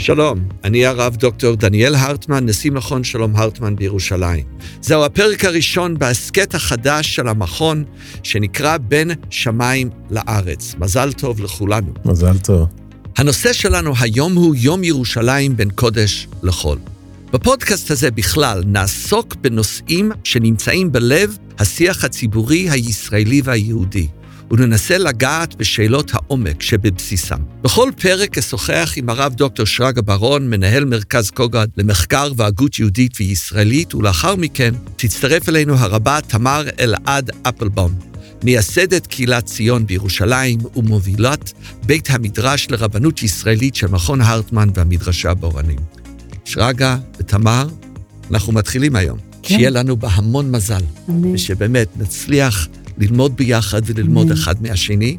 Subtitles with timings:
[0.00, 4.44] שלום, אני הרב דוקטור דניאל הרטמן, נשיא מכון שלום הרטמן בירושלים.
[4.80, 7.84] זהו הפרק הראשון בהסכת החדש של המכון,
[8.22, 10.74] שנקרא בין שמיים לארץ.
[10.78, 11.92] מזל טוב לכולנו.
[12.04, 12.68] מזל טוב.
[13.16, 16.78] הנושא שלנו היום הוא יום ירושלים בין קודש לחול.
[17.32, 24.08] בפודקאסט הזה בכלל נעסוק בנושאים שנמצאים בלב השיח הציבורי הישראלי והיהודי.
[24.50, 27.38] וננסה לגעת בשאלות העומק שבבסיסם.
[27.62, 33.94] בכל פרק אשוחח עם הרב דוקטור שרגא ברון, מנהל מרכז קוגד למחקר והגות יהודית וישראלית,
[33.94, 37.92] ולאחר מכן תצטרף אלינו הרבה תמר אלעד אפלבום,
[38.44, 41.52] מייסדת קהילת ציון בירושלים ומובילת
[41.86, 45.78] בית המדרש לרבנות ישראלית של מכון הרטמן והמדרשה באורנים.
[46.44, 47.68] שרגא ותמר,
[48.30, 49.18] אנחנו מתחילים היום.
[49.42, 49.54] כן.
[49.54, 51.34] שיהיה לנו בה המון מזל, אמן.
[51.34, 52.68] ושבאמת נצליח
[53.00, 55.16] ללמוד ביחד וללמוד אחד מהשני,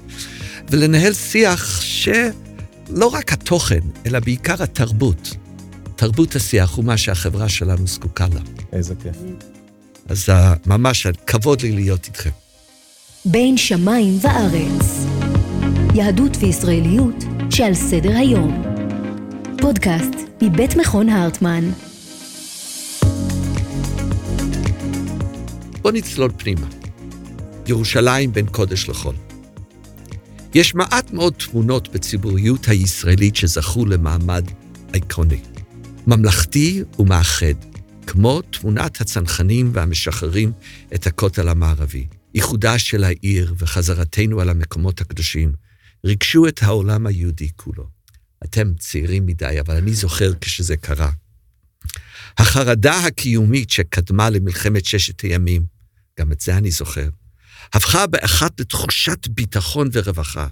[0.70, 5.36] ולנהל שיח שלא רק התוכן, אלא בעיקר התרבות.
[5.96, 8.42] תרבות השיח הוא מה שהחברה שלנו זקוקה לה.
[8.74, 9.16] איזה כיף.
[10.10, 10.32] אז uh,
[10.66, 12.30] ממש כבוד לי להיות איתכם.
[13.26, 15.06] בין שמיים וארץ,
[15.96, 18.64] יהדות וישראליות שעל סדר היום.
[19.58, 21.72] פודקאסט מבית מכון הרטמן.
[25.82, 26.81] בוא נצלול פנימה.
[27.68, 29.16] ירושלים בין קודש לחול.
[30.54, 34.46] יש מעט מאוד תמונות בציבוריות הישראלית שזכו למעמד
[34.94, 35.42] איקוני,
[36.08, 37.54] ממלכתי ומאחד,
[38.08, 40.52] כמו תמונת הצנחנים והמשחררים
[40.96, 42.08] את הכותל המערבי.
[42.36, 45.54] איחודה של העיר וחזרתנו על המקומות הקדושים
[46.06, 47.88] ריגשו את העולם היהודי כולו.
[48.44, 51.12] אתם צעירים מדי, אבל אני זוכר כשזה קרה.
[52.38, 55.66] החרדה הקיומית שקדמה למלחמת ששת הימים,
[56.20, 57.10] גם את זה אני זוכר,
[57.74, 60.48] הפכה באחת לתחושת ביטחון ורווחה.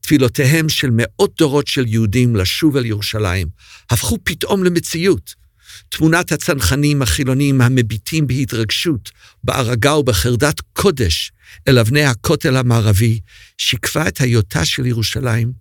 [0.00, 3.48] תפילותיהם של מאות דורות של יהודים לשוב אל ירושלים
[3.90, 5.34] הפכו פתאום למציאות.
[5.88, 9.10] תמונת הצנחנים החילונים המביטים בהתרגשות,
[9.44, 11.32] בערגה ובחרדת קודש
[11.68, 13.20] אל אבני הכותל המערבי,
[13.58, 15.52] שיקפה את היותה של ירושלים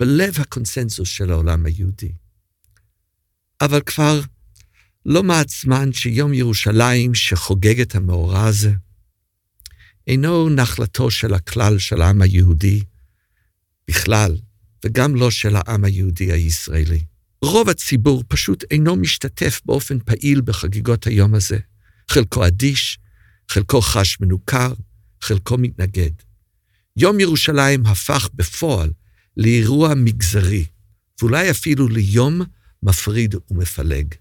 [0.00, 2.12] בלב הקונסנזוס של העולם היהודי.
[3.60, 4.20] אבל כבר
[5.06, 8.72] לא מעט זמן שיום ירושלים שחוגג את המאורע הזה,
[10.06, 12.82] אינו נחלתו של הכלל של העם היהודי
[13.88, 14.36] בכלל,
[14.84, 17.04] וגם לא של העם היהודי הישראלי.
[17.42, 21.58] רוב הציבור פשוט אינו משתתף באופן פעיל בחגיגות היום הזה.
[22.10, 22.98] חלקו אדיש,
[23.48, 24.72] חלקו חש מנוכר,
[25.20, 26.10] חלקו מתנגד.
[26.96, 28.92] יום ירושלים הפך בפועל
[29.36, 30.64] לאירוע מגזרי,
[31.20, 32.40] ואולי אפילו ליום
[32.82, 34.14] מפריד ומפלג.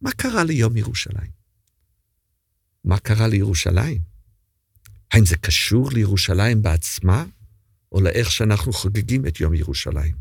[0.00, 1.30] מה קרה ליום ירושלים?
[2.84, 4.13] מה קרה לירושלים?
[5.14, 7.24] האם זה קשור לירושלים בעצמה,
[7.92, 10.14] או לאיך שאנחנו חוגגים את יום ירושלים?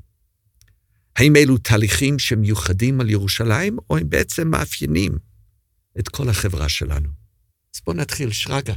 [1.16, 5.18] האם אלו תהליכים שמיוחדים על ירושלים, או הם בעצם מאפיינים
[6.00, 7.10] את כל החברה שלנו?
[7.76, 8.74] אז בואו נתחיל, שרגא.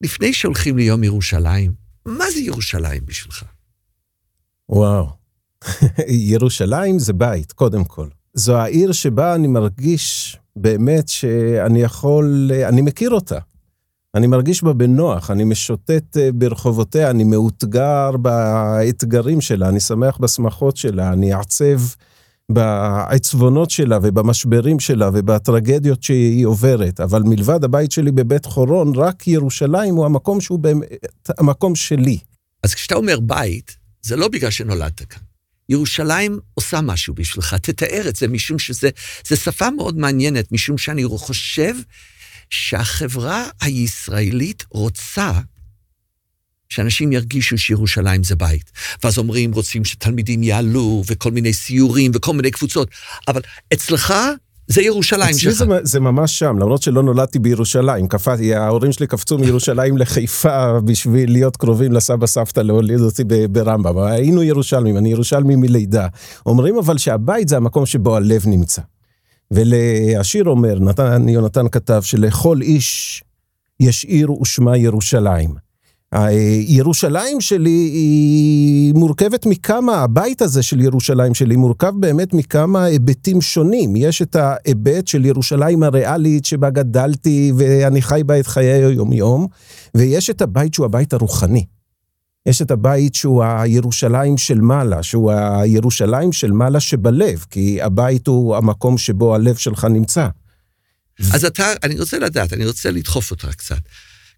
[0.00, 1.74] לפני שהולכים ליום ירושלים,
[2.06, 3.44] מה זה ירושלים בשבילך?
[4.68, 5.08] וואו,
[6.32, 8.08] ירושלים זה בית, קודם כל.
[8.34, 13.38] זו העיר שבה אני מרגיש באמת שאני יכול, אני מכיר אותה.
[14.16, 20.76] אני מרגיש בה בנוח, אני משוטט אה, ברחובותיה, אני מאותגר באתגרים שלה, אני שמח בשמחות
[20.76, 21.80] שלה, אני עצב
[22.52, 27.00] בעצבונות שלה ובמשברים שלה ובטרגדיות שהיא עוברת.
[27.00, 32.18] אבל מלבד הבית שלי בבית חורון, רק ירושלים הוא המקום שהוא באמת המקום שלי.
[32.62, 35.22] אז כשאתה אומר בית, זה לא בגלל שנולדת כאן.
[35.68, 38.90] ירושלים עושה משהו בשבילך, תתאר את זה, משום שזה
[39.34, 41.74] שפה מאוד מעניינת, משום שאני חושב
[42.50, 45.32] שהחברה הישראלית רוצה
[46.68, 48.72] שאנשים ירגישו שירושלים זה בית.
[49.04, 52.88] ואז אומרים, רוצים שתלמידים יעלו, וכל מיני סיורים, וכל מיני קבוצות,
[53.28, 53.40] אבל
[53.72, 54.14] אצלך
[54.68, 55.52] זה ירושלים שלך.
[55.52, 58.08] זה, זה ממש שם, למרות שלא נולדתי בירושלים.
[58.08, 63.98] קפאתי, ההורים שלי קפצו מירושלים לחיפה בשביל להיות קרובים לסבא סבתא להוליד אותי ברמב"ם.
[63.98, 66.06] היינו ירושלמים, אני ירושלמי מלידה.
[66.46, 68.82] אומרים אבל שהבית זה המקום שבו הלב נמצא.
[69.50, 73.22] ולשיר אומר, נתן, יונתן כתב, שלכל איש
[73.80, 75.66] יש עיר ושמה ירושלים.
[76.66, 83.96] ירושלים שלי היא מורכבת מכמה, הבית הזה של ירושלים שלי מורכב באמת מכמה היבטים שונים.
[83.96, 89.46] יש את ההיבט של ירושלים הריאלית שבה גדלתי ואני חי בה את חיי היום-יום,
[89.94, 91.64] ויש את הבית שהוא הבית הרוחני.
[92.46, 98.56] יש את הבית שהוא הירושלים של מעלה, שהוא הירושלים של מעלה שבלב, כי הבית הוא
[98.56, 100.28] המקום שבו הלב שלך נמצא.
[101.32, 103.80] אז אתה, אני רוצה לדעת, אני רוצה לדחוף אותך קצת.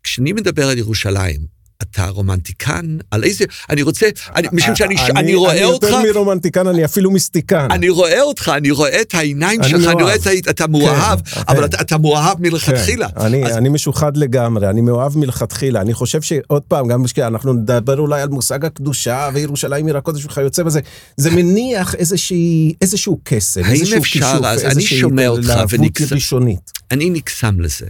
[0.02, 2.96] כשאני מדבר על ירושלים, אתה רומנטיקן?
[3.10, 3.44] על איזה...
[3.70, 4.06] אני רוצה...
[4.36, 5.88] אני, משום שאני אני, אני רואה אני אותך...
[5.88, 7.68] יותר מרומנטיקן, אני אפילו מיסטיקן.
[7.70, 10.00] אני רואה אותך, אני רואה את העיניים אני שלך, אני מאוהב.
[10.02, 10.50] רואה את ה...
[10.50, 11.64] אתה מאוהב, כן, אבל כן.
[11.64, 13.08] אתה, אתה מאוהב מלכתחילה.
[13.08, 15.80] כן, אני, אז- אני משוחד לגמרי, אני מאוהב מלכתחילה.
[15.80, 20.62] אני חושב שעוד פעם, גם אנחנו נדבר אולי על מושג הקדושה וירושלים עיר הקודש וכיוצא
[20.62, 20.80] בזה,
[21.16, 25.02] זה מניח איזושהי, איזשהו קסם, איזשהו כישוף, אני איזושהי
[25.38, 25.80] התלהבות
[26.12, 26.72] ראשונית.
[26.90, 27.86] אני נקסם לזה.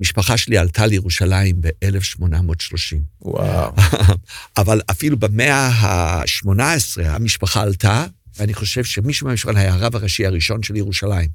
[0.00, 2.96] משפחה שלי עלתה לירושלים ב-1830.
[3.22, 3.72] וואו.
[4.56, 8.06] אבל אפילו במאה ה-18 המשפחה עלתה,
[8.38, 11.28] ואני חושב שמישהו מהמשפחה היה הרב הראשי הראשון של ירושלים.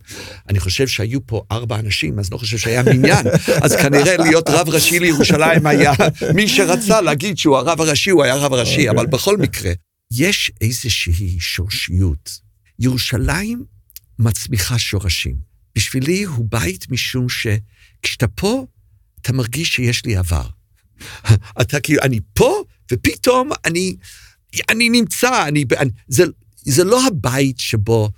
[0.50, 3.26] אני חושב שהיו פה ארבע אנשים, אז לא חושב שהיה מניין.
[3.64, 5.92] אז כנראה להיות רב ראשי לירושלים היה
[6.36, 9.72] מי שרצה להגיד שהוא הרב הראשי, הוא היה הרב הראשי, אבל בכל מקרה,
[10.12, 12.30] יש איזושהי שורשיות.
[12.80, 13.64] ירושלים
[14.20, 15.36] מצמיחה שורשים.
[15.76, 17.30] בשבילי הוא בית משום
[18.04, 18.66] שכשאתה פה,
[19.22, 20.48] אתה מרגיש שיש לי עבר.
[21.62, 23.96] אתה כאילו, אני פה, ופתאום אני,
[24.70, 26.24] אני נמצא, אני, אני זה,
[26.66, 28.10] זה לא הבית שבו,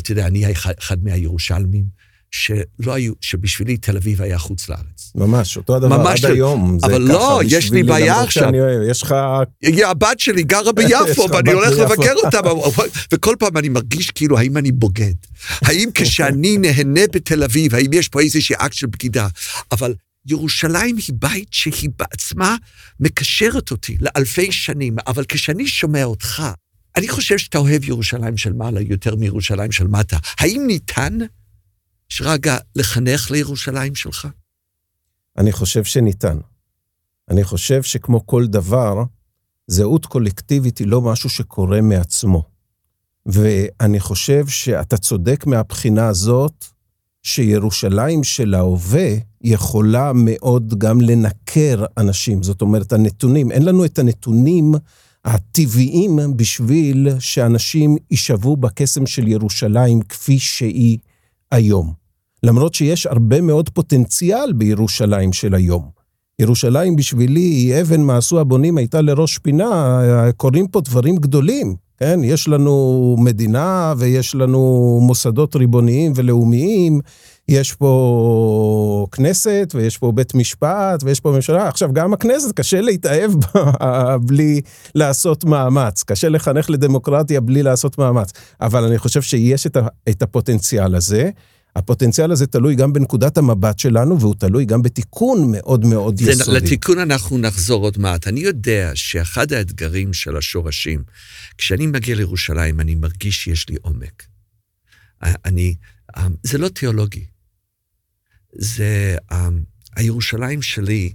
[0.00, 1.84] אתה יודע, אני אחד מהירושלמים,
[2.30, 5.12] שלא היו, שבשבילי תל אביב היה חוץ לארץ.
[5.14, 6.34] ממש, אותו הדבר ממש עד לא.
[6.34, 6.78] היום.
[6.82, 8.50] אבל לא, יש לי בעיה עכשיו.
[8.90, 9.14] יש לך...
[9.84, 11.82] הבת שלי גרה ביפו, ואני הולך ביפו.
[11.82, 12.40] לבקר אותה,
[13.12, 15.14] וכל פעם אני מרגיש כאילו, האם אני בוגד?
[15.62, 19.28] האם כשאני נהנה בתל אביב, האם יש פה איזושהי אקט של בגידה?
[19.72, 19.94] אבל
[20.26, 22.56] ירושלים היא בית שהיא בעצמה
[23.00, 26.42] מקשרת אותי לאלפי שנים, אבל כשאני שומע אותך,
[26.96, 30.16] אני חושב שאתה אוהב ירושלים של מעלה יותר מירושלים של מטה.
[30.38, 31.18] האם ניתן,
[32.08, 34.28] שרגע, לחנך לירושלים שלך?
[35.38, 36.38] אני חושב שניתן.
[37.30, 39.02] אני חושב שכמו כל דבר,
[39.66, 42.42] זהות קולקטיבית היא לא משהו שקורה מעצמו.
[43.26, 46.64] ואני חושב שאתה צודק מהבחינה הזאת,
[47.22, 49.08] שירושלים של ההווה
[49.40, 52.42] יכולה מאוד גם לנקר אנשים.
[52.42, 54.72] זאת אומרת, הנתונים, אין לנו את הנתונים
[55.24, 60.98] הטבעיים בשביל שאנשים יישבו בקסם של ירושלים כפי שהיא
[61.50, 61.92] היום.
[62.42, 65.88] למרות שיש הרבה מאוד פוטנציאל בירושלים של היום.
[66.38, 70.00] ירושלים בשבילי היא אבן מעשו הבונים הייתה לראש פינה,
[70.36, 72.20] קורים פה דברים גדולים, כן?
[72.24, 77.00] יש לנו מדינה ויש לנו מוסדות ריבוניים ולאומיים,
[77.48, 81.68] יש פה כנסת ויש פה בית משפט ויש פה ממשלה.
[81.68, 83.72] עכשיו, גם הכנסת, קשה להתאהב בה
[84.26, 84.60] בלי
[84.94, 88.32] לעשות מאמץ, קשה לחנך לדמוקרטיה בלי לעשות מאמץ.
[88.60, 91.30] אבל אני חושב שיש את, ה- את הפוטנציאל הזה.
[91.76, 96.56] הפוטנציאל הזה תלוי גם בנקודת המבט שלנו, והוא תלוי גם בתיקון מאוד מאוד זה, יסודי.
[96.56, 98.26] לתיקון אנחנו נחזור עוד מעט.
[98.28, 101.02] אני יודע שאחד האתגרים של השורשים,
[101.58, 104.22] כשאני מגיע לירושלים, אני מרגיש שיש לי עומק.
[105.22, 105.74] אני,
[106.42, 107.24] זה לא תיאולוגי.
[108.52, 109.16] זה,
[109.96, 111.12] הירושלים שלי,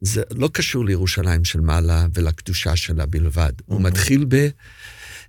[0.00, 3.52] זה לא קשור לירושלים של מעלה ולקדושה שלה בלבד.
[3.66, 4.48] הוא מתחיל ב...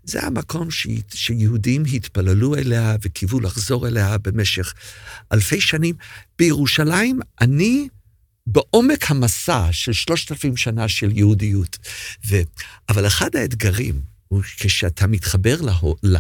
[0.03, 0.87] זה המקום ש...
[1.13, 4.73] שיהודים התפללו אליה וקיוו לחזור אליה במשך
[5.31, 5.95] אלפי שנים.
[6.39, 7.87] בירושלים אני
[8.47, 11.77] בעומק המסע של שלושת אלפים שנה של יהודיות.
[12.27, 12.35] ו...
[12.89, 15.73] אבל אחד האתגרים הוא כשאתה מתחבר לה...
[16.03, 16.19] לה...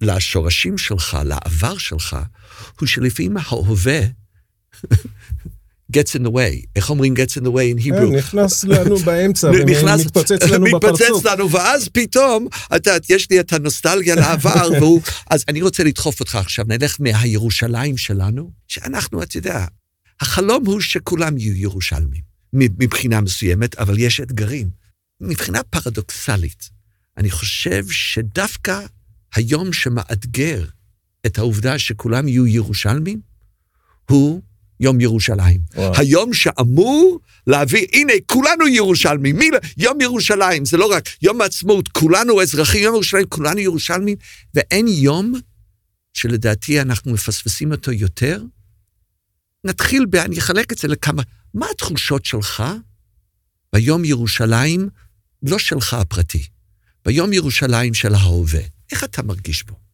[0.00, 2.16] לשורשים שלך, לעבר שלך,
[2.80, 4.00] הוא שלפעמים ההווה
[5.96, 6.66] gets in the way.
[6.76, 8.10] איך אומרים gets in the way in Hebrew?
[8.10, 11.00] כן, נכנס לנו באמצע, נכנס- ומתפוצץ לנו בפרצוף.
[11.02, 12.46] מתפוצץ לנו, ואז פתאום,
[12.76, 15.00] אתה, יש לי את הנוסטלגיה לעבר, והוא...
[15.30, 19.66] אז אני רוצה לדחוף אותך עכשיו, נלך מהירושלים שלנו, שאנחנו, אתה יודע,
[20.20, 24.70] החלום הוא שכולם יהיו ירושלמים, מבחינה מסוימת, אבל יש אתגרים.
[25.20, 26.70] מבחינה פרדוקסלית,
[27.16, 28.80] אני חושב שדווקא
[29.34, 30.64] היום שמאתגר
[31.26, 33.20] את העובדה שכולם יהיו ירושלמים,
[34.10, 34.42] הוא
[34.80, 35.60] יום ירושלים.
[35.74, 35.92] וואו.
[35.96, 39.36] היום שאמור להביא, הנה, כולנו ירושלמים.
[39.36, 44.16] מי, לא- יום ירושלים, זה לא רק יום העצמאות, כולנו אזרחים, יום ירושלים, כולנו ירושלמים,
[44.54, 45.32] ואין יום
[46.14, 48.42] שלדעתי אנחנו מפספסים אותו יותר.
[49.64, 50.16] נתחיל ב...
[50.16, 51.22] אני אחלק את זה לכמה...
[51.54, 52.62] מה התחושות שלך
[53.72, 54.88] ביום ירושלים,
[55.42, 56.46] לא שלך הפרטי,
[57.04, 58.60] ביום ירושלים של ההווה?
[58.92, 59.89] איך אתה מרגיש בו?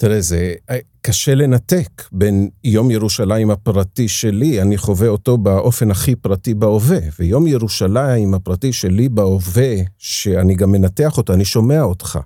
[0.00, 6.16] תראה, זה אה, קשה לנתק בין יום ירושלים הפרטי שלי, אני חווה אותו באופן הכי
[6.16, 12.18] פרטי בהווה, ויום ירושלים הפרטי שלי בהווה, שאני גם מנתח אותו, אני שומע אותך,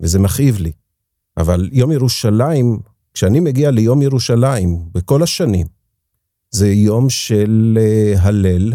[0.00, 0.72] וזה מכאיב לי.
[1.36, 2.78] אבל יום ירושלים,
[3.14, 5.66] כשאני מגיע ליום ירושלים, בכל השנים,
[6.50, 8.72] זה יום של אה, הלל,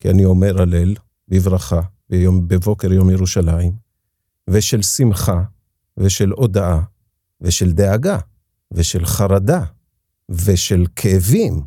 [0.00, 0.94] כי אני אומר הלל,
[1.28, 3.72] בברכה, ביום, בבוקר יום ירושלים,
[4.50, 5.42] ושל שמחה,
[5.96, 6.80] ושל הודאה,
[7.40, 8.18] ושל דאגה,
[8.72, 9.64] ושל חרדה,
[10.28, 11.62] ושל כאבים,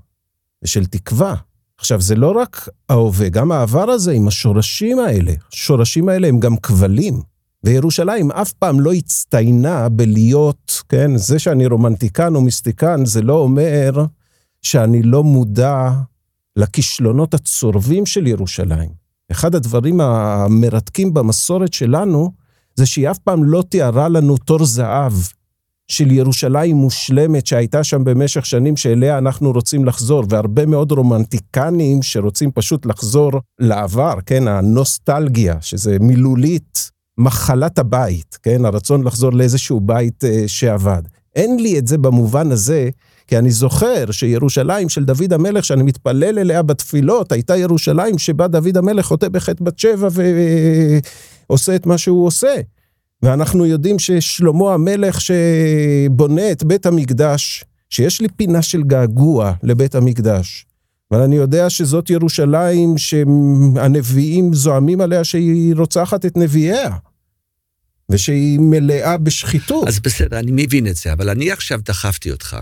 [0.63, 1.35] ושל תקווה.
[1.77, 5.33] עכשיו, זה לא רק ההווה, גם העבר הזה עם השורשים האלה.
[5.53, 7.21] השורשים האלה הם גם כבלים.
[7.63, 14.05] וירושלים אף פעם לא הצטיינה בלהיות, כן, זה שאני רומנטיקן או מיסטיקן, זה לא אומר
[14.61, 15.91] שאני לא מודע
[16.55, 18.89] לכישלונות הצורבים של ירושלים.
[19.31, 22.31] אחד הדברים המרתקים במסורת שלנו,
[22.75, 25.13] זה שהיא אף פעם לא תיארה לנו תור זהב
[25.91, 32.51] של ירושלים מושלמת שהייתה שם במשך שנים שאליה אנחנו רוצים לחזור, והרבה מאוד רומנטיקנים שרוצים
[32.51, 40.27] פשוט לחזור לעבר, כן, הנוסטלגיה, שזה מילולית מחלת הבית, כן, הרצון לחזור לאיזשהו בית uh,
[40.47, 41.01] שעבד.
[41.35, 42.89] אין לי את זה במובן הזה,
[43.27, 48.77] כי אני זוכר שירושלים של דוד המלך, שאני מתפלל אליה בתפילות, הייתה ירושלים שבה דוד
[48.77, 50.07] המלך חוטא בחטא בת שבע
[51.49, 52.55] ועושה את מה שהוא עושה.
[53.23, 60.65] ואנחנו יודעים ששלמה המלך שבונה את בית המקדש, שיש לי פינה של געגוע לבית המקדש,
[61.11, 66.89] אבל אני יודע שזאת ירושלים שהנביאים זועמים עליה שהיא רוצחת את נביאיה,
[68.11, 69.87] ושהיא מלאה בשחיתות.
[69.87, 72.57] אז בסדר, אני מבין את זה, אבל אני עכשיו דחפתי אותך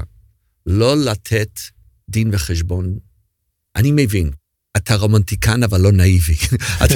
[0.66, 1.60] לא לתת
[2.10, 2.98] דין וחשבון.
[3.76, 4.30] אני מבין,
[4.78, 6.36] אתה רומנטיקן אבל לא נאיבי.
[6.86, 6.96] אתה,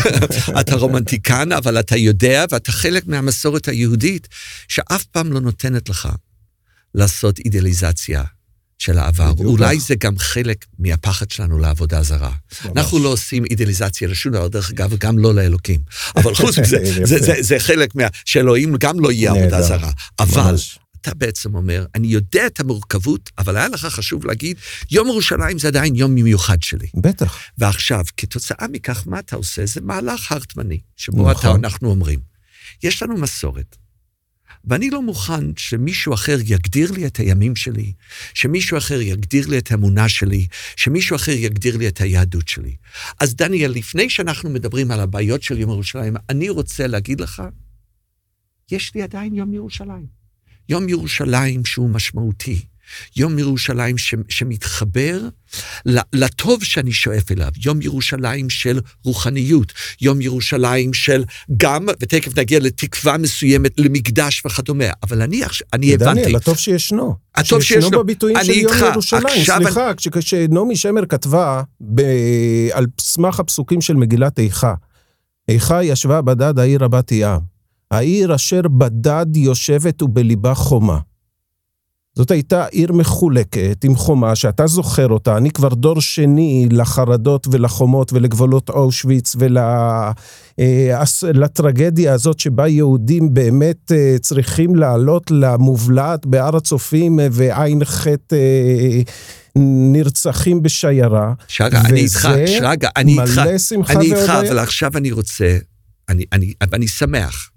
[0.60, 4.28] אתה רומנטיקן אבל אתה יודע ואתה חלק מהמסורת היהודית
[4.68, 6.10] שאף פעם לא נותנת לך
[6.96, 8.24] לעשות אידיאליזציה
[8.80, 9.34] של העבר.
[9.40, 12.30] אולי זה גם חלק מהפחד שלנו לעבודה זרה.
[12.30, 12.72] ממש.
[12.76, 15.80] אנחנו לא עושים אידיאליזציה לשום דבר, דרך אגב, גם לא לאלוקים.
[16.16, 16.78] אבל חוץ מזה,
[17.10, 18.04] זה, זה, זה חלק מה...
[18.26, 19.92] שאלוהים גם לא יהיה עבודה זרה.
[20.20, 20.52] אבל...
[20.52, 20.80] ממש.
[21.04, 24.58] אתה בעצם אומר, אני יודע את המורכבות, אבל היה לך חשוב להגיד,
[24.92, 26.88] יום ירושלים זה עדיין יום מיוחד שלי.
[26.96, 27.40] בטח.
[27.58, 29.66] ועכשיו, כתוצאה מכך, מה אתה עושה?
[29.66, 31.52] זה מהלך הרטמני, שבו נכון.
[31.52, 32.20] אתה, אנחנו אומרים,
[32.84, 33.78] יש לנו מסורת,
[34.66, 37.94] ואני לא מוכן שמישהו אחר יגדיר לי את הימים שלי,
[38.34, 42.76] שמישהו אחר יגדיר לי את האמונה שלי, שמישהו אחר יגדיר לי את היהדות שלי.
[43.20, 47.44] אז דניאל, לפני שאנחנו מדברים על הבעיות של יום ירושלים, אני רוצה להגיד לך,
[48.72, 50.23] יש לי עדיין יום ירושלים.
[50.70, 52.62] יום ירושלים שהוא משמעותי,
[53.16, 55.20] יום ירושלים ש, שמתחבר
[56.14, 61.24] לטוב שאני שואף אליו, יום ירושלים של רוחניות, יום ירושלים של
[61.58, 65.42] גם, ותכף נגיע לתקווה מסוימת, למקדש וכדומה, אבל אני,
[65.74, 66.22] אני הבנתי.
[66.22, 67.16] דניאל, הטוב שישנו.
[67.36, 67.82] הטוב שישנו.
[67.82, 69.46] שישנו בביטויים של יום איתך, ירושלים.
[69.46, 70.22] סליחה, אני...
[70.22, 71.62] כשנעמי שמר כתבה
[71.96, 72.02] ב...
[72.72, 74.74] על סמך הפסוקים של מגילת איכה,
[75.50, 77.53] איכה ישבה בדד העיר הבת ים.
[77.94, 81.00] העיר אשר בדד יושבת ובליבה חומה.
[82.16, 88.14] זאת הייתה עיר מחולקת עם חומה שאתה זוכר אותה, אני כבר דור שני לחרדות ולחומות
[88.14, 89.36] ולגבולות אושוויץ
[90.60, 99.02] ולטרגדיה אה, הזאת שבה יהודים באמת אה, צריכים לעלות למובלעת בהר הצופים ועין חטא אה,
[99.92, 101.34] נרצחים בשיירה.
[101.48, 103.42] שרגא, אני איתך, שרגא, אני איתך,
[103.90, 105.58] אני איתך, אבל עכשיו אני רוצה,
[106.10, 107.53] אני, אני, אני שמח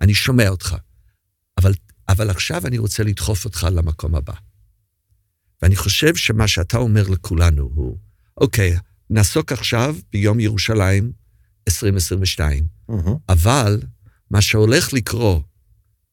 [0.00, 0.76] אני שומע אותך.
[1.58, 1.72] אבל,
[2.08, 4.34] אבל עכשיו אני רוצה לדחוף אותך למקום הבא.
[5.62, 7.98] ואני חושב שמה שאתה אומר לכולנו הוא,
[8.36, 8.76] אוקיי,
[9.10, 11.12] נעסוק עכשיו ביום ירושלים
[11.68, 12.94] 2022, mm-hmm.
[13.28, 13.80] אבל
[14.30, 15.42] מה שהולך לקרות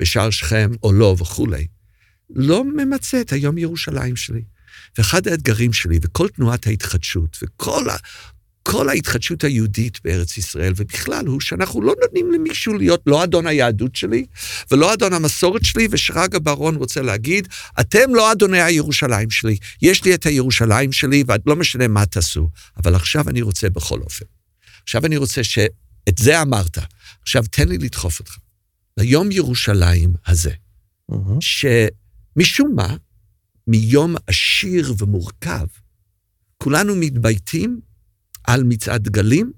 [0.01, 1.67] בשער שכם או לא וכולי,
[2.29, 4.43] לא ממצה את היום ירושלים שלי.
[4.97, 7.85] ואחד האתגרים שלי, וכל תנועת ההתחדשות, וכל
[8.63, 13.95] כל ההתחדשות היהודית בארץ ישראל, ובכלל הוא שאנחנו לא נותנים למישהו להיות לא אדון היהדות
[13.95, 14.25] שלי,
[14.71, 17.47] ולא אדון המסורת שלי, ושרגא ברון רוצה להגיד,
[17.79, 22.95] אתם לא אדוני הירושלים שלי, יש לי את הירושלים שלי, ולא משנה מה תעשו, אבל
[22.95, 24.25] עכשיו אני רוצה בכל אופן.
[24.83, 26.77] עכשיו אני רוצה שאת זה אמרת,
[27.21, 28.37] עכשיו תן לי לדחוף אותך.
[28.97, 30.51] ליום ירושלים הזה,
[31.11, 31.15] mm-hmm.
[31.39, 32.95] שמשום מה,
[33.67, 35.65] מיום עשיר ומורכב,
[36.57, 37.79] כולנו מתבייתים
[38.43, 39.51] על מצעד דגלים,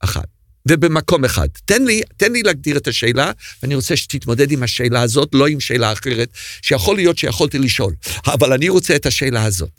[0.00, 0.26] אחת.
[0.68, 1.48] ובמקום אחד.
[1.64, 5.60] תן לי, תן לי להגדיר את השאלה, ואני רוצה שתתמודד עם השאלה הזאת, לא עם
[5.60, 6.28] שאלה אחרת,
[6.62, 7.94] שיכול להיות שיכולתי לשאול,
[8.26, 9.70] אבל אני רוצה את השאלה הזאת.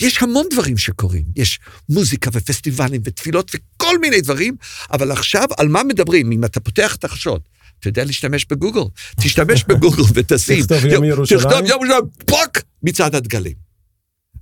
[0.00, 1.58] יש המון דברים שקורים, יש
[1.88, 4.56] מוזיקה ופסטיבלים ותפילות וכל מיני דברים,
[4.92, 6.32] אבל עכשיו על מה מדברים?
[6.32, 7.42] אם אתה פותח את החשות,
[7.80, 8.82] אתה יודע להשתמש בגוגל,
[9.20, 10.62] תשתמש בגוגל ותשים.
[10.62, 11.40] תכתוב יום ירושלים.
[11.40, 13.69] תכתוב יום ירושלים, פוק, מצעד הדגלים.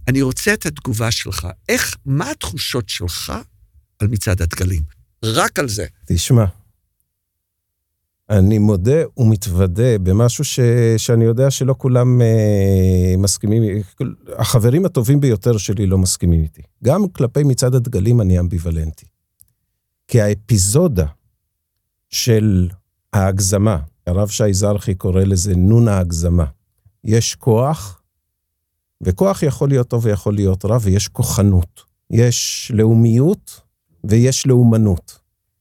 [0.08, 1.48] אני רוצה את התגובה שלך.
[1.68, 3.32] איך, מה התחושות שלך
[3.98, 4.82] על מצעד הדגלים?
[5.24, 5.86] רק על זה.
[6.06, 6.44] תשמע,
[8.30, 10.60] אני מודה ומתוודה במשהו ש,
[10.96, 13.82] שאני יודע שלא כולם אה, מסכימים,
[14.38, 16.62] החברים הטובים ביותר שלי לא מסכימים איתי.
[16.84, 19.06] גם כלפי מצעד הדגלים אני אמביוולנטי.
[20.08, 21.06] כי האפיזודה
[22.10, 22.68] של
[23.12, 26.44] ההגזמה, הרב שי זרחי קורא לזה נון ההגזמה.
[27.04, 27.97] יש כוח
[29.02, 31.80] וכוח יכול להיות טוב ויכול להיות רע, ויש כוחנות.
[32.10, 33.60] יש לאומיות
[34.04, 35.18] ויש לאומנות.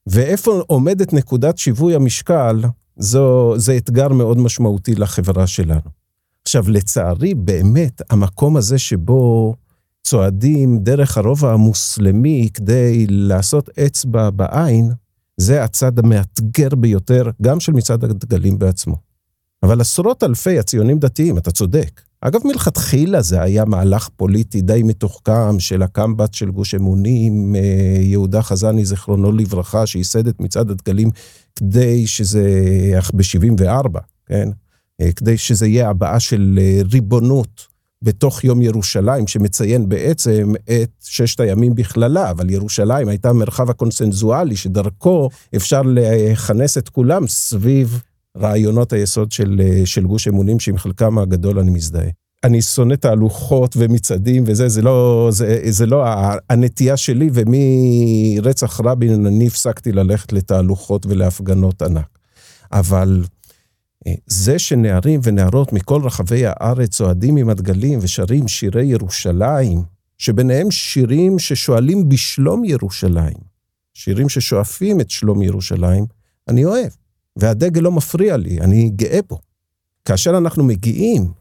[0.08, 2.62] ואיפה עומדת נקודת שיווי המשקל,
[2.98, 5.90] זו, זה אתגר מאוד משמעותי לחברה שלנו.
[6.44, 9.56] עכשיו, לצערי, באמת, המקום הזה שבו
[10.04, 14.92] צועדים דרך הרובע המוסלמי כדי לעשות אצבע בעין,
[15.38, 18.96] זה הצד המאתגר ביותר, גם של מצעד הדגלים בעצמו.
[19.64, 22.02] אבל עשרות אלפי הציונים דתיים, אתה צודק.
[22.22, 28.42] אגב, מלכתחילה זה היה מהלך פוליטי די מתוחכם של הקמב"ץ של גוש אמונים, אה, יהודה
[28.42, 31.10] חזני, זיכרונו לברכה, שייסד את מצעד הדגלים
[31.56, 32.44] כדי שזה,
[33.14, 34.50] ב-74, כן?
[35.02, 37.68] אה, כדי שזה יהיה הבעה של אה, ריבונות
[38.02, 45.30] בתוך יום ירושלים, שמציין בעצם את ששת הימים בכללה, אבל ירושלים הייתה המרחב הקונסנזואלי שדרכו
[45.56, 48.02] אפשר לכנס את כולם סביב
[48.40, 52.10] רעיונות היסוד של, של גוש אמונים, שעם חלקם הגדול אני מזדהה.
[52.44, 56.06] אני שונא תהלוכות ומצעדים וזה, זה לא, זה, זה לא
[56.50, 62.18] הנטייה שלי, ומרצח רבין אני הפסקתי ללכת לתהלוכות ולהפגנות ענק.
[62.72, 63.24] אבל
[64.08, 69.84] אה, זה שנערים ונערות מכל רחבי הארץ צועדים עם הדגלים ושרים שירי ירושלים,
[70.18, 73.38] שביניהם שירים ששואלים בשלום ירושלים,
[73.94, 76.06] שירים ששואפים את שלום ירושלים,
[76.48, 76.90] אני אוהב.
[77.38, 79.40] והדגל לא מפריע לי, אני גאה בו.
[80.06, 81.32] כאשר אנחנו מגיעים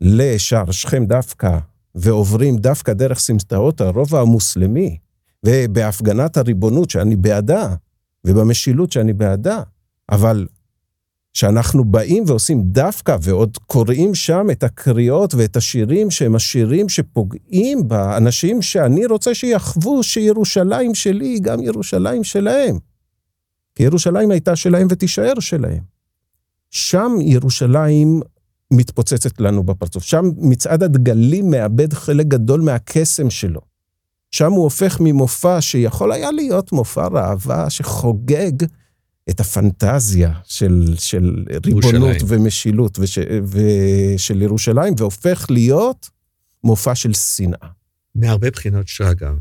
[0.00, 1.58] לשער שכם דווקא,
[1.94, 4.98] ועוברים דווקא דרך סמטאות הרובע המוסלמי,
[5.46, 7.74] ובהפגנת הריבונות שאני בעדה,
[8.24, 9.62] ובמשילות שאני בעדה,
[10.10, 10.46] אבל
[11.32, 18.62] שאנחנו באים ועושים דווקא, ועוד קוראים שם את הקריאות ואת השירים שהם השירים שפוגעים באנשים
[18.62, 22.89] שאני רוצה שיחוו שירושלים שלי היא גם ירושלים שלהם.
[23.82, 25.82] ירושלים הייתה שלהם ותישאר שלהם.
[26.70, 28.20] שם ירושלים
[28.70, 30.04] מתפוצצת לנו בפרצוף.
[30.04, 33.60] שם מצעד הדגלים מאבד חלק גדול מהקסם שלו.
[34.30, 38.52] שם הוא הופך ממופע שיכול היה להיות מופע ראווה שחוגג
[39.30, 46.10] את הפנטזיה של, של ריבונות ומשילות וש, ושל ירושלים, והופך להיות
[46.64, 47.68] מופע של שנאה.
[48.14, 49.32] מהרבה בחינות שרגא,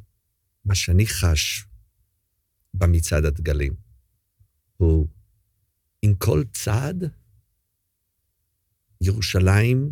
[0.66, 1.66] מה שאני חש
[2.74, 3.89] במצעד הדגלים,
[4.80, 5.08] הוא
[6.02, 7.12] עם כל צעד,
[9.02, 9.92] ירושלים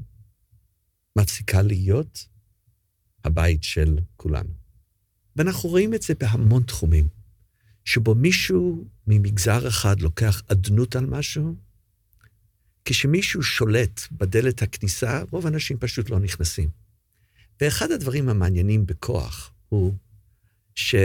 [1.18, 2.28] מפסיקה להיות
[3.24, 4.54] הבית של כולנו.
[5.36, 7.08] ואנחנו רואים את זה בהמון תחומים,
[7.86, 11.56] שבו מישהו ממגזר אחד לוקח אדנות על משהו,
[12.86, 16.70] כשמישהו שולט בדלת הכניסה, רוב האנשים פשוט לא נכנסים.
[17.62, 19.94] ואחד הדברים המעניינים בכוח הוא
[20.76, 20.96] ש...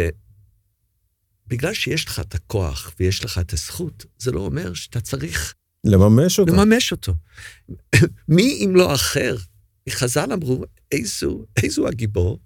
[1.53, 5.55] בגלל שיש לך את הכוח ויש לך את הזכות, זה לא אומר שאתה צריך...
[5.85, 6.53] לממש אותו.
[6.53, 7.15] לממש אותו.
[8.29, 9.37] מי אם לא אחר?
[9.91, 12.39] חז"ל אמרו, איזו, איזו הגיבור?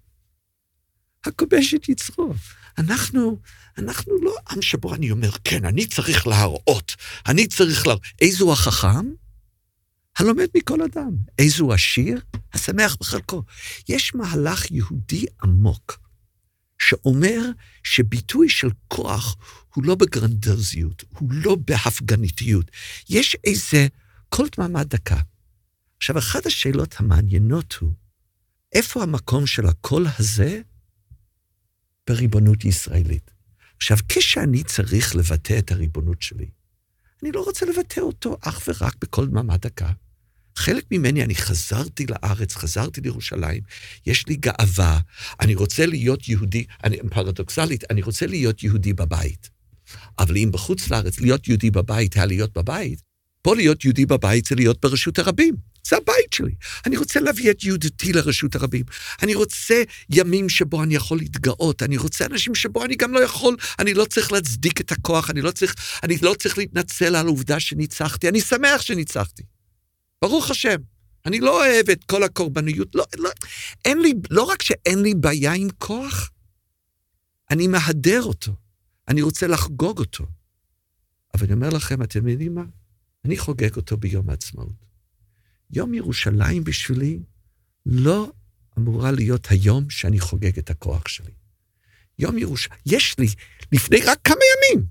[1.25, 2.35] הכובש את יצרו.
[2.79, 3.38] אנחנו,
[3.79, 6.95] אנחנו לא עם שבו אני אומר, כן, אני צריך להראות,
[7.29, 8.03] אני צריך להראות.
[8.21, 9.11] איזו החכם?
[10.19, 11.11] הלומד מכל אדם.
[11.38, 12.21] איזו עשיר?
[12.53, 13.42] השמח בחלקו.
[13.88, 16.06] יש מהלך יהודי עמוק.
[16.79, 17.41] שאומר
[17.83, 19.37] שביטוי של כוח
[19.75, 22.71] הוא לא בגרנדוזיות, הוא לא בהפגניתיות.
[23.09, 23.87] יש איזה
[24.29, 25.21] קול דממה דקה.
[25.97, 27.93] עכשיו, אחת השאלות המעניינות הוא,
[28.73, 30.61] איפה המקום של הקול הזה
[32.07, 33.31] בריבונות ישראלית?
[33.77, 36.51] עכשיו, כשאני צריך לבטא את הריבונות שלי,
[37.23, 39.93] אני לא רוצה לבטא אותו אך ורק בקול דממה דקה.
[40.57, 43.61] חלק ממני, אני חזרתי לארץ, חזרתי לירושלים,
[44.07, 44.99] יש לי גאווה,
[45.40, 49.51] אני רוצה להיות יהודי, אני, פרדוקסלית, אני רוצה להיות יהודי בבית.
[50.19, 53.03] אבל אם בחוץ לארץ להיות יהודי בבית היה להיות בבית,
[53.42, 55.55] פה להיות יהודי בבית זה להיות ברשות הרבים.
[55.88, 56.55] זה הבית שלי.
[56.87, 58.85] אני רוצה להביא את יהודתי לרשות הרבים.
[59.23, 61.83] אני רוצה ימים שבו אני יכול להתגאות.
[61.83, 65.40] אני רוצה אנשים שבו אני גם לא יכול, אני לא צריך להצדיק את הכוח, אני
[65.40, 68.29] לא צריך, אני לא צריך להתנצל על העובדה שניצחתי.
[68.29, 69.42] אני שמח שניצחתי.
[70.29, 70.77] ברוך השם.
[71.27, 73.31] אני לא אוהב את כל הקורבניות, לא, לא,
[73.85, 76.31] אין לי, לא רק שאין לי בעיה עם כוח,
[77.51, 78.53] אני מהדר אותו,
[79.09, 80.27] אני רוצה לחגוג אותו.
[81.35, 82.65] אבל אני אומר לכם, אתם יודעים מה?
[83.25, 84.87] אני חוגג אותו ביום העצמאות.
[85.71, 87.19] יום ירושלים בשבילי
[87.87, 88.33] לא
[88.79, 91.33] אמורה להיות היום שאני חוגג את הכוח שלי.
[92.19, 93.27] יום ירושלים, יש לי,
[93.73, 94.87] לפני רק כמה ימים,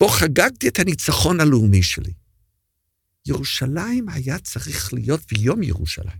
[0.00, 2.12] בו חגגתי את הניצחון הלאומי שלי.
[3.26, 6.18] ירושלים היה צריך להיות, ויום ירושלים,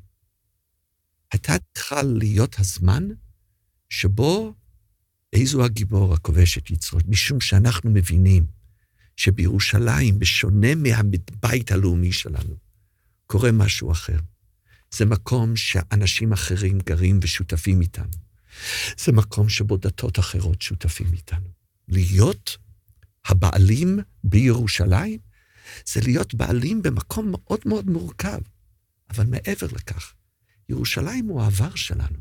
[1.32, 3.08] הייתה צריכה להיות הזמן
[3.90, 4.54] שבו
[5.32, 8.46] איזו הגיבור הכובש את יצרו, משום שאנחנו מבינים
[9.16, 12.56] שבירושלים, בשונה מהבית הלאומי שלנו,
[13.26, 14.18] קורה משהו אחר.
[14.90, 18.26] זה מקום שאנשים אחרים גרים ושותפים איתנו.
[18.98, 21.48] זה מקום שבו דתות אחרות שותפים איתנו.
[21.88, 22.56] להיות
[23.26, 25.18] הבעלים בירושלים,
[25.86, 28.38] זה להיות בעלים במקום מאוד מאוד מורכב.
[29.10, 30.14] אבל מעבר לכך,
[30.68, 32.18] ירושלים הוא העבר שלנו.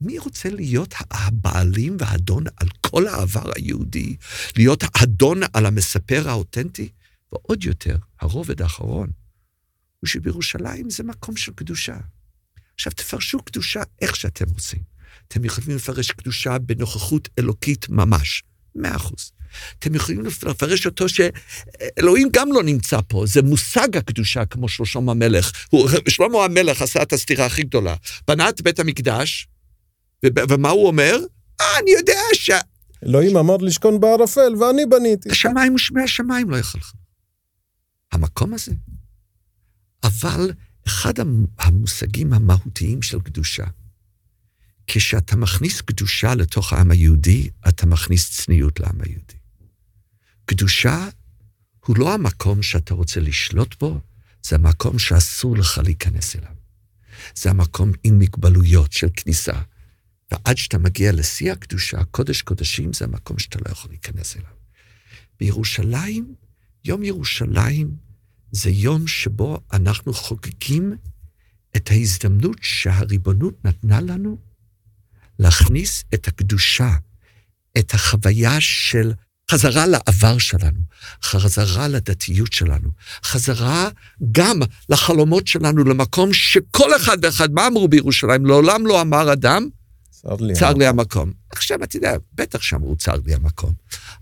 [0.00, 4.16] מי רוצה להיות הבעלים והאדון על כל העבר היהודי?
[4.56, 6.88] להיות האדון על המספר האותנטי?
[7.32, 9.10] ועוד יותר, הרובד האחרון,
[10.00, 11.96] הוא שבירושלים זה מקום של קדושה.
[12.74, 14.82] עכשיו, תפרשו קדושה איך שאתם רוצים.
[15.28, 18.42] אתם יכולים לפרש קדושה בנוכחות אלוקית ממש,
[18.74, 19.32] מאה אחוז.
[19.78, 25.12] אתם יכולים לפרש אותו שאלוהים גם לא נמצא פה, זה מושג הקדושה כמו של שלמה
[25.12, 25.52] המלך.
[25.70, 27.94] הוא, שלמה המלך עשה את הסתירה הכי גדולה.
[28.28, 29.48] בנה את בית המקדש,
[30.24, 31.18] ומה הוא אומר?
[31.60, 32.50] אה, אני יודע ש...
[33.06, 35.30] אלוהים אמר לשכון בערפל, ואני בניתי.
[35.30, 37.00] השמיים ושמי השמיים לא יחלחלו.
[38.12, 38.72] המקום הזה.
[40.04, 40.52] אבל
[40.86, 41.14] אחד
[41.58, 43.64] המושגים המהותיים של קדושה,
[44.86, 49.34] כשאתה מכניס קדושה לתוך העם היהודי, אתה מכניס צניעות לעם היהודי.
[50.44, 51.08] קדושה
[51.86, 54.00] הוא לא המקום שאתה רוצה לשלוט בו,
[54.42, 56.54] זה המקום שאסור לך להיכנס אליו.
[57.34, 59.60] זה המקום עם מגבלויות של כניסה.
[60.32, 64.50] ועד שאתה מגיע לשיא הקדושה, קודש קודשים זה המקום שאתה לא יכול להיכנס אליו.
[65.40, 66.34] בירושלים,
[66.84, 67.96] יום ירושלים
[68.52, 70.92] זה יום שבו אנחנו חוגגים
[71.76, 74.38] את ההזדמנות שהריבונות נתנה לנו
[75.38, 76.90] להכניס את הקדושה,
[77.78, 79.12] את החוויה של
[79.50, 80.80] חזרה לעבר שלנו,
[81.22, 82.88] חזרה לדתיות שלנו,
[83.24, 83.88] חזרה
[84.32, 88.46] גם לחלומות שלנו, למקום שכל אחד ואחד, מה אמרו בירושלים?
[88.46, 89.68] לעולם לא אמר אדם,
[90.10, 91.32] צר לי, צר לי המקום.
[91.50, 93.72] עכשיו, אתה יודע, בטח שאמרו צר לי המקום,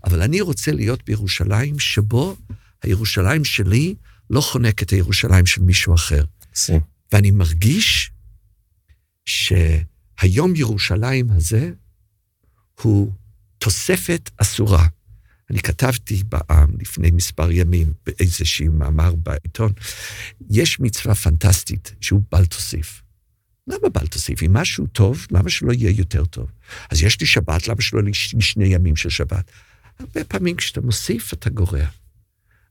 [0.05, 2.35] אבל אני רוצה להיות בירושלים שבו
[2.83, 3.95] הירושלים שלי
[4.29, 6.23] לא חונק את הירושלים של מישהו אחר.
[6.55, 6.79] סי.
[7.11, 8.11] ואני מרגיש
[9.25, 11.71] שהיום ירושלים הזה
[12.81, 13.11] הוא
[13.57, 14.87] תוספת אסורה.
[15.53, 19.71] אני כתבתי בעם לפני מספר ימים באיזשהו מאמר בעיתון,
[20.49, 23.01] יש מצווה פנטסטית שהוא בל תוסיף.
[23.67, 24.43] למה בל תוסיף?
[24.43, 26.51] אם משהו טוב, למה שלא יהיה יותר טוב?
[26.89, 29.51] אז יש לי שבת, למה שלא יהיה לי שני ימים של שבת?
[29.99, 31.85] הרבה פעמים כשאתה מוסיף, אתה גורע.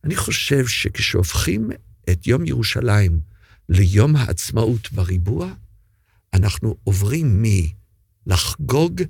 [0.04, 1.70] אני חושב שכשהופכים
[2.10, 3.20] את יום ירושלים
[3.68, 5.52] ליום העצמאות בריבוע,
[6.34, 7.42] אנחנו עוברים
[8.26, 9.02] מלחגוג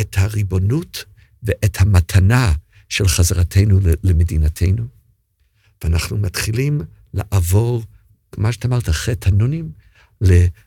[0.00, 1.04] את הריבונות
[1.42, 2.52] ואת המתנה
[2.90, 4.84] של חזרתנו למדינתנו,
[5.84, 6.80] ואנחנו מתחילים
[7.14, 7.84] לעבור,
[8.36, 9.72] מה שאתה אמרת, חטא הנונים,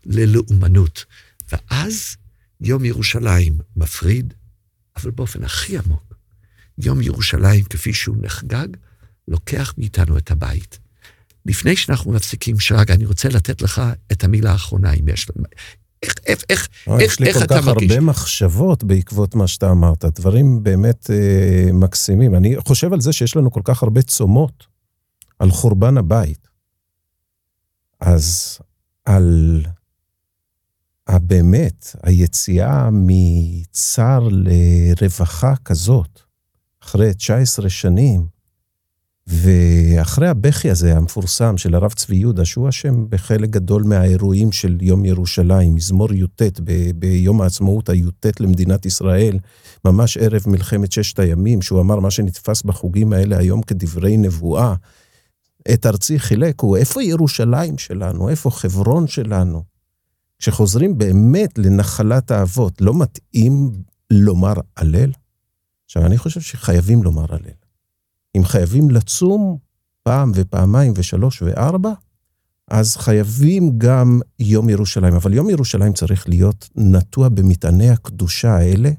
[0.05, 1.05] ללאומנות.
[1.51, 2.15] ואז
[2.61, 4.33] יום ירושלים מפריד,
[4.95, 6.13] אבל באופן הכי עמוק,
[6.77, 8.67] יום ירושלים כפי שהוא נחגג,
[9.27, 10.79] לוקח מאיתנו את הבית.
[11.45, 13.81] לפני שאנחנו מפסיקים, שרג, אני רוצה לתת לך
[14.11, 15.27] את המילה האחרונה, אם יש.
[16.03, 17.91] איך, איך, איך, איך, איך, איך אתה מרגיש?
[17.91, 22.35] יש לי כל כך הרבה מחשבות בעקבות מה שאתה אמרת, דברים באמת אה, מקסימים.
[22.35, 24.67] אני חושב על זה שיש לנו כל כך הרבה צומות
[25.39, 26.47] על חורבן הבית.
[27.99, 28.57] אז
[29.05, 29.61] על
[31.07, 36.21] הבאמת, היציאה מצר לרווחה כזאת,
[36.83, 38.32] אחרי 19 שנים,
[39.27, 45.05] ואחרי הבכי הזה המפורסם של הרב צבי יהודה, שהוא אשם בחלק גדול מהאירועים של יום
[45.05, 49.39] ירושלים, מזמור י"ט, ב- ביום העצמאות הי"ט למדינת ישראל,
[49.85, 54.75] ממש ערב מלחמת ששת הימים, שהוא אמר מה שנתפס בחוגים האלה היום כדברי נבואה,
[55.73, 59.63] את ארצי חילק, הוא איפה ירושלים שלנו, איפה חברון שלנו?
[60.39, 63.71] כשחוזרים באמת לנחלת האבות, לא מתאים
[64.11, 65.11] לומר הלל?
[65.85, 67.62] עכשיו, אני חושב שחייבים לומר הלל.
[68.37, 69.57] אם חייבים לצום
[70.03, 71.93] פעם ופעמיים ושלוש וארבע,
[72.67, 75.13] אז חייבים גם יום ירושלים.
[75.13, 78.91] אבל יום ירושלים צריך להיות נטוע במטעני הקדושה האלה,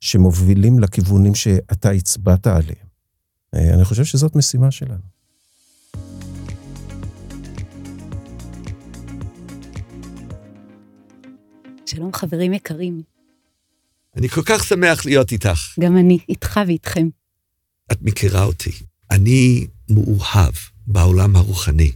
[0.00, 2.88] שמובילים לכיוונים שאתה הצבעת עליהם.
[3.54, 5.18] אה, אני חושב שזאת משימה שלנו.
[11.86, 13.02] שלום חברים יקרים.
[14.16, 15.74] אני כל כך שמח להיות איתך.
[15.80, 17.08] גם אני, איתך ואיתכם.
[17.92, 18.72] את מכירה אותי.
[19.10, 20.54] אני מאוהב
[20.86, 21.92] בעולם הרוחני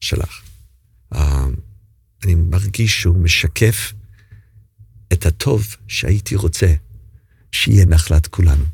[0.00, 0.42] שלך.
[1.14, 1.18] Uh,
[2.24, 3.92] אני מרגיש שהוא משקף
[5.12, 6.74] את הטוב שהייתי רוצה
[7.52, 8.64] שיהיה נחלת כולנו.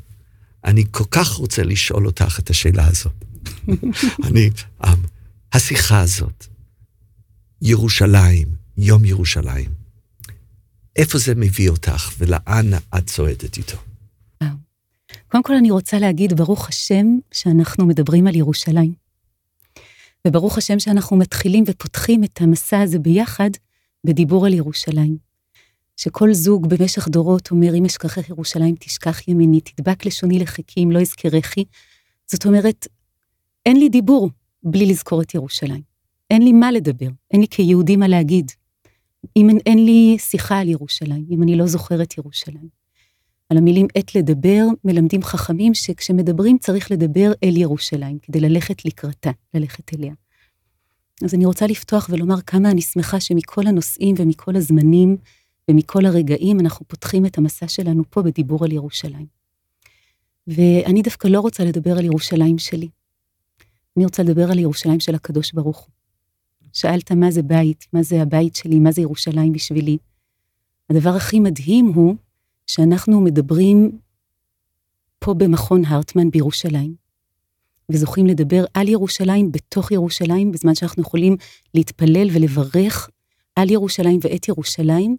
[0.65, 3.25] אני כל כך רוצה לשאול אותך את השאלה הזאת.
[4.27, 4.49] אני,
[4.83, 4.87] um,
[5.53, 6.47] השיחה הזאת,
[7.61, 8.47] ירושלים,
[8.77, 9.73] יום ירושלים,
[10.95, 13.77] איפה זה מביא אותך ולאן את צועדת איתו?
[15.27, 18.93] קודם כל אני רוצה להגיד, ברוך השם, שאנחנו מדברים על ירושלים.
[20.27, 23.49] וברוך השם שאנחנו מתחילים ופותחים את המסע הזה ביחד
[24.03, 25.17] בדיבור על ירושלים.
[25.97, 31.01] שכל זוג במשך דורות אומר, אם אשכחך ירושלים תשכח ימיני, תדבק לשוני לחכי אם לא
[31.01, 31.65] אזכרכי.
[32.27, 32.87] זאת אומרת,
[33.65, 34.29] אין לי דיבור
[34.63, 35.81] בלי לזכור את ירושלים.
[36.29, 38.51] אין לי מה לדבר, אין לי כיהודי מה להגיד.
[39.37, 42.84] אם אין, אין לי שיחה על ירושלים, אם אני לא זוכרת ירושלים.
[43.49, 49.93] על המילים עת לדבר, מלמדים חכמים שכשמדברים צריך לדבר אל ירושלים, כדי ללכת לקראתה, ללכת
[49.93, 50.13] אליה.
[51.23, 55.17] אז אני רוצה לפתוח ולומר כמה אני שמחה שמכל הנושאים ומכל הזמנים
[55.71, 59.25] ומכל הרגעים אנחנו פותחים את המסע שלנו פה בדיבור על ירושלים.
[60.47, 62.87] ואני דווקא לא רוצה לדבר על ירושלים שלי.
[63.97, 65.91] אני רוצה לדבר על ירושלים של הקדוש ברוך הוא.
[66.73, 69.97] שאלת מה זה בית, מה זה הבית שלי, מה זה ירושלים בשבילי.
[70.89, 72.15] הדבר הכי מדהים הוא
[72.67, 73.91] שאנחנו מדברים
[75.19, 76.95] פה במכון הרטמן בירושלים,
[77.91, 81.37] וזוכים לדבר על ירושלים בתוך ירושלים, בזמן שאנחנו יכולים
[81.73, 83.09] להתפלל ולברך
[83.55, 85.15] על ירושלים ואת ירושלים,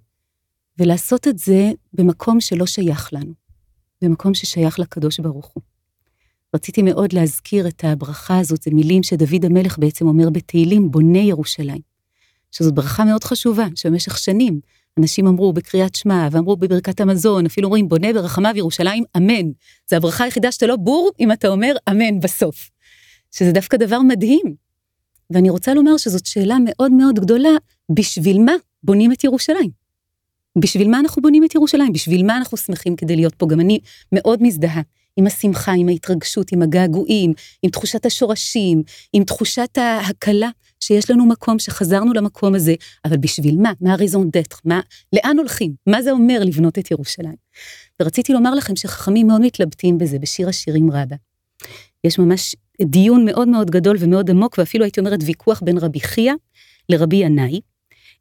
[0.78, 3.32] ולעשות את זה במקום שלא שייך לנו,
[4.02, 5.62] במקום ששייך לקדוש ברוך הוא.
[6.54, 11.80] רציתי מאוד להזכיר את הברכה הזאת, זה מילים שדוד המלך בעצם אומר בתהילים, בונה ירושלים.
[12.52, 14.60] שזאת ברכה מאוד חשובה, שבמשך שנים
[14.98, 19.50] אנשים אמרו בקריאת שמע, ואמרו בברכת המזון, אפילו אומרים בונה ברחמיו ירושלים, אמן.
[19.90, 22.70] זה הברכה היחידה שאתה לא בור אם אתה אומר אמן בסוף.
[23.30, 24.54] שזה דווקא דבר מדהים.
[25.30, 27.50] ואני רוצה לומר שזאת שאלה מאוד מאוד גדולה,
[27.90, 29.70] בשביל מה בונים את ירושלים?
[30.58, 31.92] בשביל מה אנחנו בונים את ירושלים?
[31.92, 33.46] בשביל מה אנחנו שמחים כדי להיות פה?
[33.46, 33.80] גם אני
[34.12, 34.82] מאוד מזדהה
[35.16, 37.32] עם השמחה, עם ההתרגשות, עם הגעגועים,
[37.62, 38.82] עם תחושת השורשים,
[39.12, 40.48] עם תחושת ההקלה
[40.86, 43.72] שיש לנו מקום, שחזרנו למקום הזה, אבל בשביל מה?
[43.80, 44.56] מה הריזון דטר?
[44.64, 44.80] מה,
[45.12, 45.72] לאן הולכים?
[45.86, 47.36] מה זה אומר לבנות את ירושלים?
[48.02, 51.16] ורציתי לומר לכם שחכמים מאוד מתלבטים בזה, בשיר השירים רבה.
[52.04, 56.32] יש ממש דיון מאוד מאוד גדול ומאוד עמוק, ואפילו הייתי אומרת ויכוח בין רבי חייא
[56.88, 57.60] לרבי ינאי.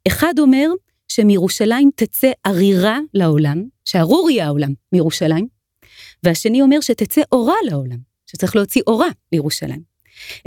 [0.08, 0.70] אחד אומר
[1.08, 5.46] שמירושלים תצא ערירה לעולם, שארור יהיה העולם מירושלים,
[6.22, 9.95] והשני אומר שתצא אורה לעולם, שצריך להוציא אורה לירושלים.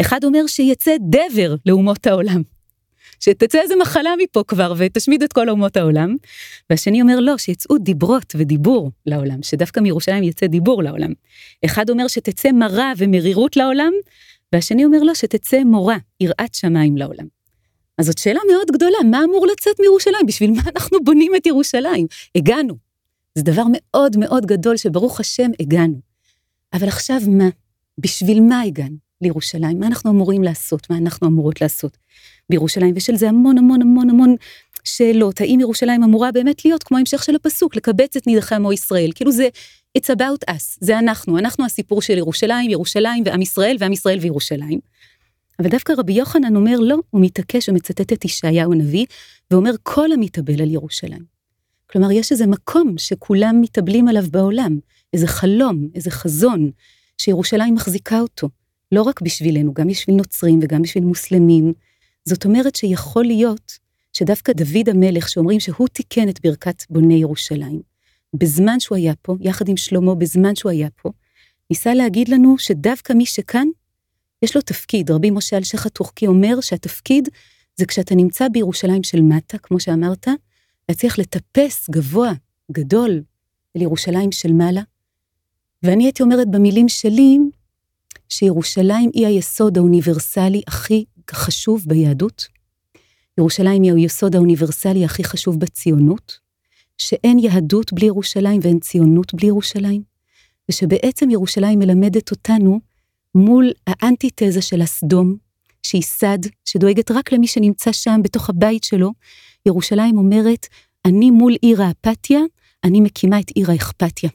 [0.01, 2.41] אחד אומר שיצא דבר לאומות העולם,
[3.19, 6.15] שתצא איזה מחלה מפה כבר ותשמיד את כל אומות העולם,
[6.69, 11.13] והשני אומר לא, שיצאו דיברות ודיבור לעולם, שדווקא מירושלים יצא דיבור לעולם.
[11.65, 13.91] אחד אומר שתצא מרה ומרירות לעולם,
[14.53, 17.25] והשני אומר לא, שתצא מורה, יראת שמיים לעולם.
[17.97, 20.25] אז זאת שאלה מאוד גדולה, מה אמור לצאת מירושלים?
[20.27, 22.07] בשביל מה אנחנו בונים את ירושלים?
[22.35, 22.73] הגענו.
[23.35, 25.99] זה דבר מאוד מאוד גדול שברוך השם הגענו.
[26.73, 27.49] אבל עכשיו מה?
[27.97, 29.79] בשביל מה הגענו לירושלים?
[29.79, 30.89] מה אנחנו אמורים לעשות?
[30.89, 31.97] מה אנחנו אמורות לעשות
[32.49, 32.93] בירושלים?
[32.93, 34.35] ויש על זה המון המון המון המון
[34.83, 35.41] שאלות.
[35.41, 39.11] האם ירושלים אמורה באמת להיות כמו המשך של הפסוק, לקבץ את נידחי עמו ישראל?
[39.15, 39.47] כאילו זה,
[39.97, 44.79] it's about us, זה אנחנו, אנחנו הסיפור של ירושלים, ירושלים ועם ישראל, ועם ישראל וירושלים.
[45.59, 49.05] אבל דווקא רבי יוחנן אומר לא, הוא מתעקש ומצטט את ישעיהו הנביא,
[49.51, 51.39] ואומר כל המתאבל על ירושלים.
[51.91, 54.79] כלומר, יש איזה מקום שכולם מתאבלים עליו בעולם,
[55.13, 56.71] איזה חלום, איזה חזון,
[57.17, 58.49] שירושלים מחזיקה אותו,
[58.91, 61.73] לא רק בשבילנו, גם בשביל נוצרים וגם בשביל מוסלמים.
[62.25, 63.77] זאת אומרת שיכול להיות
[64.13, 67.81] שדווקא דוד המלך, שאומרים שהוא תיקן את ברכת בוני ירושלים,
[68.33, 71.09] בזמן שהוא היה פה, יחד עם שלמה, בזמן שהוא היה פה,
[71.69, 73.67] ניסה להגיד לנו שדווקא מי שכאן,
[74.41, 75.11] יש לו תפקיד.
[75.11, 77.29] רבי משה אלשיך הטורקי אומר שהתפקיד
[77.75, 80.27] זה כשאתה נמצא בירושלים של מטה, כמו שאמרת,
[80.89, 82.31] להצליח לטפס גבוה,
[82.71, 83.21] גדול,
[83.77, 84.81] אל ירושלים של מעלה.
[85.83, 87.37] ואני הייתי אומרת במילים שלי,
[88.29, 92.47] שירושלים היא היסוד האוניברסלי הכי חשוב ביהדות.
[93.37, 96.39] ירושלים היא היסוד האוניברסלי הכי חשוב בציונות,
[96.97, 100.01] שאין יהדות בלי ירושלים ואין ציונות בלי ירושלים,
[100.69, 102.79] ושבעצם ירושלים מלמדת אותנו
[103.35, 105.35] מול האנטיתזה של הסדום,
[105.83, 109.11] שהיא סד, שדואגת רק למי שנמצא שם בתוך הבית שלו,
[109.65, 110.67] ירושלים אומרת,
[111.05, 112.39] אני מול עיר האפתיה,
[112.83, 114.29] אני מקימה את עיר האכפתיה.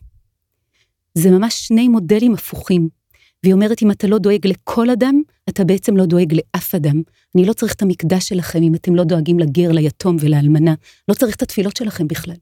[1.15, 2.89] זה ממש שני מודלים הפוכים.
[3.45, 7.03] והיא אומרת, אם אתה לא דואג לכל אדם, אתה בעצם לא דואג לאף אדם.
[7.37, 10.75] אני לא צריך את המקדש שלכם אם אתם לא דואגים לגר, ליתום ולאלמנה.
[11.09, 12.35] לא צריך את התפילות שלכם בכלל.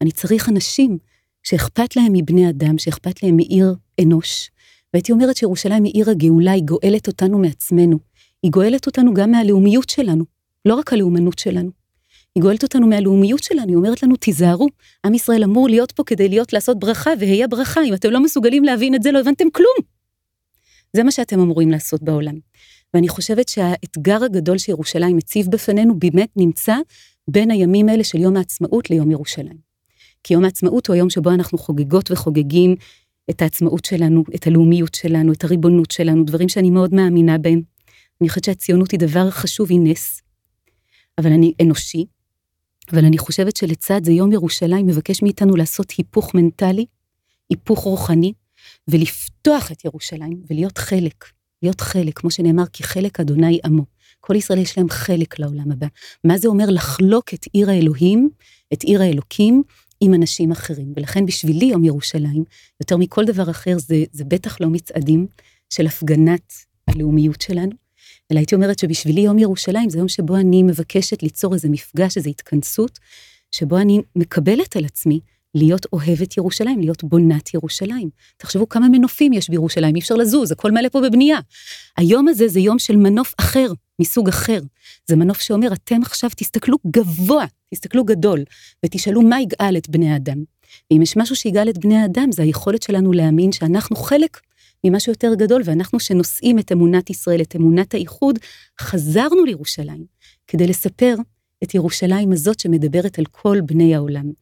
[0.00, 0.98] אני צריך אנשים
[1.42, 4.50] שאכפת להם מבני אדם, שאכפת להם מעיר אנוש.
[4.94, 7.98] והייתי אומרת שירושלים היא עיר הגאולה, היא גואלת אותנו מעצמנו.
[8.42, 10.24] היא גואלת אותנו גם מהלאומיות שלנו,
[10.64, 11.70] לא רק הלאומנות שלנו.
[12.34, 14.68] היא גואלת אותנו מהלאומיות שלנו, היא אומרת לנו, תיזהרו,
[15.06, 18.64] עם ישראל אמור להיות פה כדי להיות, לעשות ברכה, והיה ברכה, אם אתם לא מסוגלים
[18.64, 19.97] להבין את זה, לא הבנתם כלום.
[20.98, 22.34] זה מה שאתם אמורים לעשות בעולם.
[22.94, 26.76] ואני חושבת שהאתגר הגדול שירושלים מציב בפנינו באמת נמצא
[27.28, 29.58] בין הימים האלה של יום העצמאות ליום ירושלים.
[30.24, 32.76] כי יום העצמאות הוא היום שבו אנחנו חוגגות וחוגגים
[33.30, 37.62] את העצמאות שלנו, את הלאומיות שלנו, את הריבונות שלנו, דברים שאני מאוד מאמינה בהם.
[38.20, 40.22] אני חושבת שהציונות היא דבר חשוב, היא נס,
[41.18, 42.04] אבל אני אנושי,
[42.92, 46.86] אבל אני חושבת שלצד זה יום ירושלים מבקש מאיתנו לעשות היפוך מנטלי,
[47.50, 48.32] היפוך רוחני,
[48.88, 51.24] ולפתוח את ירושלים ולהיות חלק,
[51.62, 53.84] להיות חלק, כמו שנאמר, כי חלק אדוני עמו.
[54.20, 55.86] כל ישראל יש להם חלק לעולם הבא.
[56.24, 58.30] מה זה אומר לחלוק את עיר האלוהים,
[58.72, 59.62] את עיר האלוקים,
[60.00, 60.92] עם אנשים אחרים.
[60.96, 62.44] ולכן בשבילי יום ירושלים,
[62.80, 65.26] יותר מכל דבר אחר, זה, זה בטח לא מצעדים
[65.70, 66.52] של הפגנת
[66.88, 67.72] הלאומיות שלנו,
[68.32, 72.30] אלא הייתי אומרת שבשבילי יום ירושלים זה יום שבו אני מבקשת ליצור איזה מפגש, איזו
[72.30, 72.98] התכנסות,
[73.50, 75.20] שבו אני מקבלת על עצמי
[75.54, 78.10] להיות אוהבת ירושלים, להיות בונת ירושלים.
[78.36, 81.38] תחשבו כמה מנופים יש בירושלים, אי אפשר לזוז, הכל מלא פה בבנייה.
[81.96, 83.66] היום הזה זה יום של מנוף אחר,
[84.00, 84.60] מסוג אחר.
[85.06, 88.44] זה מנוף שאומר, אתם עכשיו תסתכלו גבוה, תסתכלו גדול,
[88.86, 90.44] ותשאלו מה יגאל את בני האדם.
[90.90, 94.40] ואם יש משהו שיגאל את בני האדם, זה היכולת שלנו להאמין שאנחנו חלק
[94.84, 98.38] ממשהו יותר גדול, ואנחנו שנושאים את אמונת ישראל, את אמונת האיחוד,
[98.80, 100.04] חזרנו לירושלים,
[100.46, 101.14] כדי לספר
[101.64, 104.32] את ירושלים הזאת שמדברת על כל בני העולם.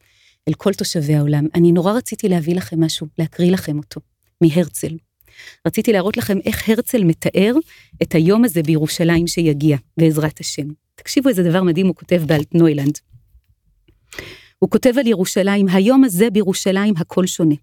[0.49, 1.47] אל כל תושבי העולם.
[1.55, 4.01] אני נורא רציתי להביא לכם משהו, להקריא לכם אותו,
[4.41, 4.97] מהרצל.
[5.67, 7.55] רציתי להראות לכם איך הרצל מתאר
[8.03, 10.67] את היום הזה בירושלים שיגיע, בעזרת השם.
[10.95, 12.99] תקשיבו איזה דבר מדהים הוא כותב באלטנוילנד.
[14.59, 17.55] הוא כותב על ירושלים, היום הזה בירושלים הכל שונה.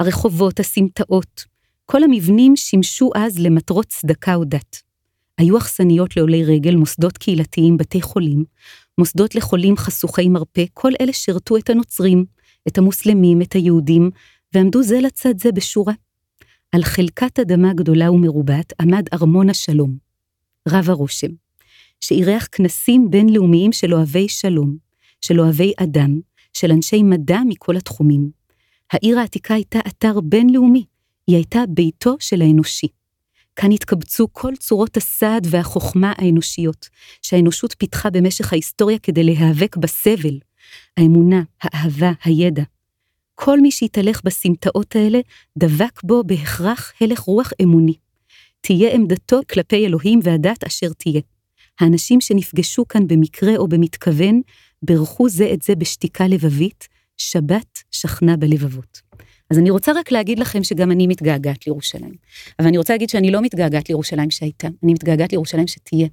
[0.00, 1.44] הרחובות, הסמטאות,
[1.86, 4.76] כל המבנים שימשו אז למטרות צדקה או דת.
[5.38, 8.44] היו אכסניות לעולי רגל, מוסדות קהילתיים, בתי חולים,
[9.00, 12.24] מוסדות לחולים חשוכי מרפא, כל אלה שירתו את הנוצרים,
[12.68, 14.10] את המוסלמים, את היהודים,
[14.54, 15.92] ועמדו זה לצד זה בשורה.
[16.72, 19.96] על חלקת אדמה גדולה ומרובעת עמד ארמון השלום,
[20.68, 21.28] רב הרושם,
[22.00, 24.76] שאירח כנסים בינלאומיים של אוהבי שלום,
[25.20, 26.20] של אוהבי אדם,
[26.52, 28.30] של אנשי מדע מכל התחומים.
[28.92, 30.84] העיר העתיקה הייתה אתר בינלאומי,
[31.26, 32.88] היא הייתה ביתו של האנושי.
[33.56, 36.88] כאן התקבצו כל צורות הסעד והחוכמה האנושיות,
[37.22, 40.38] שהאנושות פיתחה במשך ההיסטוריה כדי להיאבק בסבל,
[40.96, 42.62] האמונה, האהבה, הידע.
[43.34, 45.20] כל מי שהתהלך בסמטאות האלה,
[45.58, 47.94] דבק בו בהכרח הלך רוח אמוני.
[48.60, 51.20] תהיה עמדתו כלפי אלוהים והדת אשר תהיה.
[51.80, 54.40] האנשים שנפגשו כאן במקרה או במתכוון,
[54.82, 59.09] בירכו זה את זה בשתיקה לבבית, שבת שכנה בלבבות.
[59.50, 62.14] אז אני רוצה רק להגיד לכם שגם אני מתגעגעת לירושלים.
[62.58, 66.08] אבל אני רוצה להגיד שאני לא מתגעגעת לירושלים שהייתה, אני מתגעגעת לירושלים שתהיה.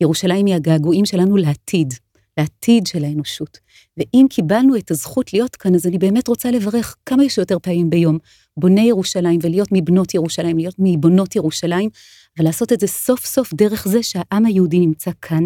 [0.00, 1.94] ירושלים היא הגעגועים שלנו לעתיד,
[2.38, 3.58] לעתיד של האנושות.
[3.96, 8.18] ואם קיבלנו את הזכות להיות כאן, אז אני באמת רוצה לברך כמה שיותר פעמים ביום,
[8.56, 11.90] בוני ירושלים ולהיות מבנות ירושלים, להיות מבונות ירושלים,
[12.38, 15.44] ולעשות את זה סוף סוף דרך זה שהעם היהודי נמצא כאן,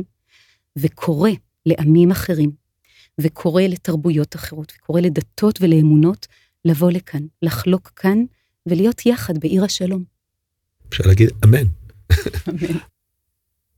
[0.79, 1.31] וקורא
[1.67, 2.51] לעמים אחרים,
[3.21, 6.27] וקורא לתרבויות אחרות, וקורא לדתות ולאמונות,
[6.65, 8.19] לבוא לכאן, לחלוק כאן
[8.67, 10.05] ולהיות יחד בעיר השלום.
[10.89, 11.67] אפשר להגיד אמן.
[12.49, 12.79] אמן.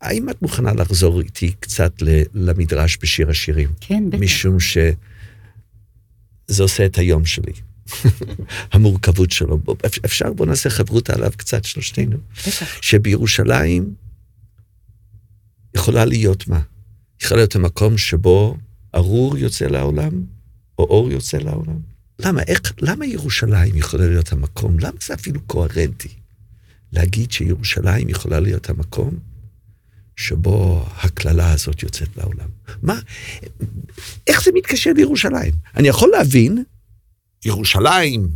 [0.03, 1.93] האם את מוכנה לחזור איתי קצת
[2.35, 3.71] למדרש בשיר השירים?
[3.81, 4.19] כן, בטח.
[4.21, 4.93] משום שזה
[6.63, 7.53] עושה את היום שלי.
[8.73, 9.59] המורכבות שלו.
[10.05, 12.17] אפשר, בוא נעשה חברותא עליו קצת שלושתנו.
[12.33, 12.83] בטח.
[12.83, 13.95] שבירושלים
[15.75, 16.61] יכולה להיות מה?
[17.23, 18.57] יכולה להיות המקום שבו
[18.95, 20.25] ארור יוצא לעולם,
[20.79, 21.92] או אור יוצא לעולם.
[22.25, 24.79] למה, איך, למה ירושלים יכולה להיות המקום?
[24.79, 26.09] למה זה אפילו קוהרנטי?
[26.93, 29.19] להגיד שירושלים יכולה להיות המקום
[30.17, 32.49] שבו הקללה הזאת יוצאת לעולם.
[32.83, 33.01] מה,
[34.27, 35.53] איך זה מתקשר לירושלים?
[35.77, 36.65] אני יכול להבין,
[37.45, 38.29] ירושלים,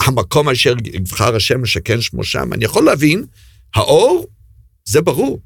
[0.00, 3.26] המקום אשר יבחר השם לשכן שמו שם, אני יכול להבין,
[3.74, 4.26] האור,
[4.84, 5.40] זה ברור.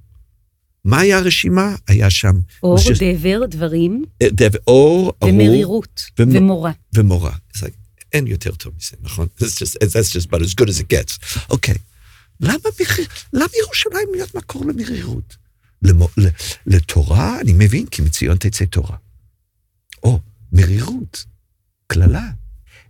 [0.85, 1.75] מה היה הרשימה?
[1.89, 2.33] היה שם...
[2.63, 3.01] אור, just...
[3.01, 4.05] דבר, דברים.
[4.23, 5.35] אה, דבר, אור, ארור.
[5.35, 6.37] ומרירות, ומ...
[6.37, 6.73] ומורה.
[6.95, 7.33] ומורה.
[7.57, 7.81] Like,
[8.13, 9.29] אין יותר טוב מזה, נכון?
[9.39, 11.41] That's just, that's just about as good as it gets.
[11.51, 11.75] אוקיי.
[11.75, 11.79] Okay.
[12.41, 15.37] למה, מחיר, למה ירושלים להיות מקור למרירות?
[15.83, 16.09] למו,
[16.67, 18.97] לתורה, אני מבין, כי מציון תצא תורה.
[20.03, 20.21] או,
[20.53, 21.25] מרירות,
[21.87, 22.31] קללה.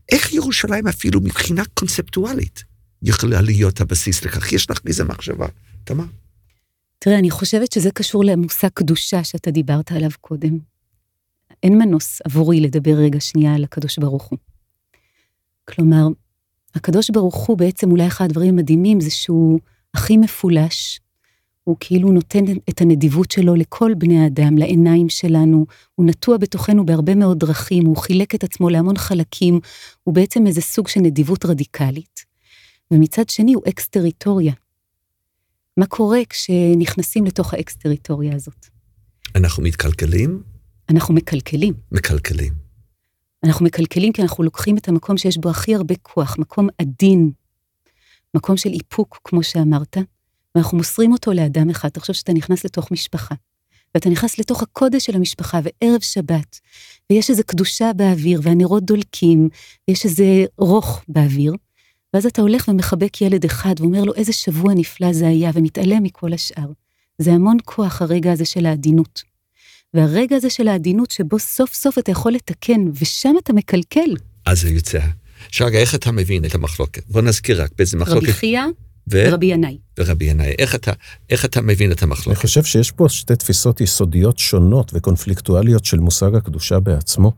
[0.08, 2.64] איך ירושלים אפילו מבחינה קונספטואלית
[3.02, 4.52] יכולה להיות הבסיס לכך?
[4.52, 5.46] יש לך מזה מחשבה,
[5.84, 6.04] תמר?
[7.04, 10.58] תראה, אני חושבת שזה קשור למושג קדושה שאתה דיברת עליו קודם.
[11.62, 14.38] אין מנוס עבורי לדבר רגע שנייה על הקדוש ברוך הוא.
[15.64, 16.06] כלומר,
[16.74, 19.60] הקדוש ברוך הוא בעצם אולי אחד הדברים המדהימים זה שהוא
[19.94, 21.00] הכי מפולש,
[21.64, 27.14] הוא כאילו נותן את הנדיבות שלו לכל בני האדם, לעיניים שלנו, הוא נטוע בתוכנו בהרבה
[27.14, 29.60] מאוד דרכים, הוא חילק את עצמו להמון חלקים,
[30.04, 32.24] הוא בעצם איזה סוג של נדיבות רדיקלית.
[32.90, 34.52] ומצד שני הוא אקס-טריטוריה,
[35.80, 38.66] מה קורה כשנכנסים לתוך האקס-טריטוריה הזאת?
[39.36, 40.42] אנחנו מתקלקלים?
[40.90, 41.74] אנחנו מקלקלים.
[41.92, 42.52] מקלקלים.
[43.44, 47.30] אנחנו מקלקלים כי אנחנו לוקחים את המקום שיש בו הכי הרבה כוח, מקום עדין,
[48.34, 49.96] מקום של איפוק, כמו שאמרת,
[50.54, 51.88] ואנחנו מוסרים אותו לאדם אחד.
[51.88, 53.34] תחשוב שאתה נכנס לתוך משפחה,
[53.94, 56.60] ואתה נכנס לתוך הקודש של המשפחה, וערב שבת,
[57.10, 59.48] ויש איזו קדושה באוויר, והנרות דולקים,
[59.88, 61.52] ויש איזה רוך באוויר,
[62.14, 66.32] ואז אתה הולך ומחבק ילד אחד, ואומר לו איזה שבוע נפלא זה היה, ומתעלם מכל
[66.32, 66.66] השאר.
[67.18, 69.22] זה המון כוח הרגע הזה של העדינות.
[69.94, 74.14] והרגע הזה של העדינות שבו סוף סוף אתה יכול לתקן, ושם אתה מקלקל.
[74.46, 74.98] אז זה יוצא.
[75.48, 77.02] שרגע, איך אתה מבין את המחלוקת?
[77.08, 78.22] בוא נזכיר רק באיזה מחלוקת.
[78.22, 78.62] רבי חייא
[79.12, 79.24] ו...
[79.28, 79.78] ורבי ינאי.
[79.98, 80.54] ורבי ינאי.
[80.58, 80.92] איך אתה,
[81.30, 82.40] איך אתה מבין את אני המחלוקת?
[82.40, 87.32] חושב שיש פה שתי תפיסות יסודיות שונות וקונפליקטואליות של מושג הקדושה בעצמו.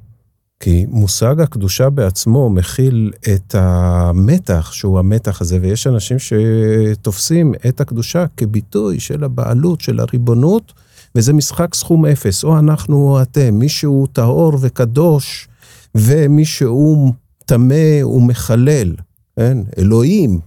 [0.62, 8.24] כי מושג הקדושה בעצמו מכיל את המתח, שהוא המתח הזה, ויש אנשים שתופסים את הקדושה
[8.36, 10.72] כביטוי של הבעלות, של הריבונות,
[11.14, 15.48] וזה משחק סכום אפס, או אנחנו או אתם, מישהו טהור וקדוש,
[15.94, 17.12] ומישהו
[17.44, 18.94] טמא ומחלל,
[19.36, 19.58] כן?
[19.78, 20.40] אלוהים,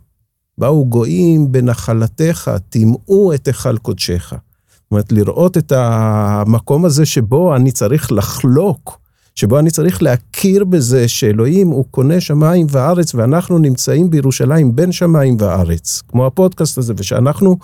[0.57, 4.29] באו גויים בנחלתך, טימאו את היכל קודשך.
[4.29, 9.04] זאת אומרת, לראות את המקום הזה שבו אני צריך לחלוק,
[9.35, 15.37] שבו אני צריך להכיר בזה שאלוהים הוא קונה שמיים וארץ, ואנחנו נמצאים בירושלים בין שמיים
[15.39, 17.57] וארץ, כמו הפודקאסט הזה, ושאנחנו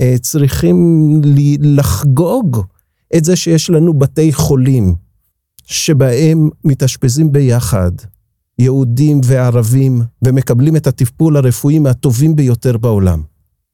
[0.00, 0.76] אה, צריכים
[1.60, 2.62] לחגוג
[3.16, 4.94] את זה שיש לנו בתי חולים,
[5.64, 7.90] שבהם מתאשפזים ביחד,
[8.58, 13.22] יהודים וערבים, ומקבלים את הטיפול הרפואי מהטובים ביותר בעולם.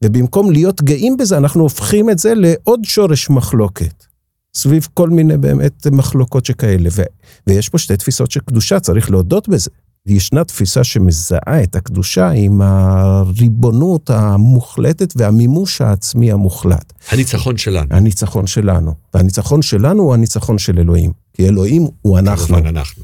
[0.05, 4.14] ובמקום להיות גאים בזה, אנחנו הופכים את זה לעוד שורש מחלוקת.
[4.57, 6.89] סביב כל מיני באמת מחלוקות שכאלה.
[6.93, 7.03] ו-
[7.47, 9.71] ויש פה שתי תפיסות של קדושה, צריך להודות בזה.
[10.07, 16.93] ישנה תפיסה שמזהה את הקדושה עם הריבונות המוחלטת והמימוש העצמי המוחלט.
[17.11, 17.87] הניצחון שלנו.
[17.91, 18.95] הניצחון שלנו.
[19.15, 21.13] והניצחון שלנו הוא הניצחון של אלוהים.
[21.33, 22.47] כי אלוהים הוא אנחנו.
[22.47, 23.03] כמובן אנחנו.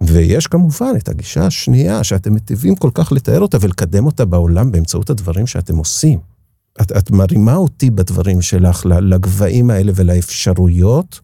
[0.00, 5.10] ויש כמובן את הגישה השנייה, שאתם מטיבים כל כך לתאר אותה ולקדם אותה בעולם באמצעות
[5.10, 6.33] הדברים שאתם עושים.
[6.82, 11.20] את, את מרימה אותי בדברים שלך לגבהים האלה ולאפשרויות,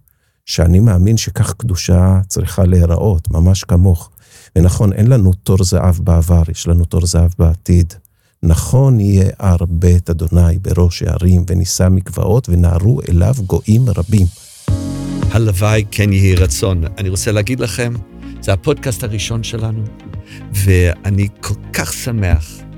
[0.46, 4.10] שאני מאמין שכך קדושה צריכה להיראות, ממש כמוך.
[4.56, 7.94] ונכון, אין לנו תור זהב בעבר, יש לנו תור זהב בעתיד.
[8.42, 14.26] נכון יהיה הר בית אדוני בראש הערים, ונישא מקוואות, ונהרו אליו גויים רבים.
[15.30, 16.84] הלוואי כן יהי רצון.
[16.98, 17.92] אני רוצה להגיד לכם,
[18.40, 19.84] זה הפודקאסט הראשון שלנו,
[20.52, 22.69] ואני כל כך שמח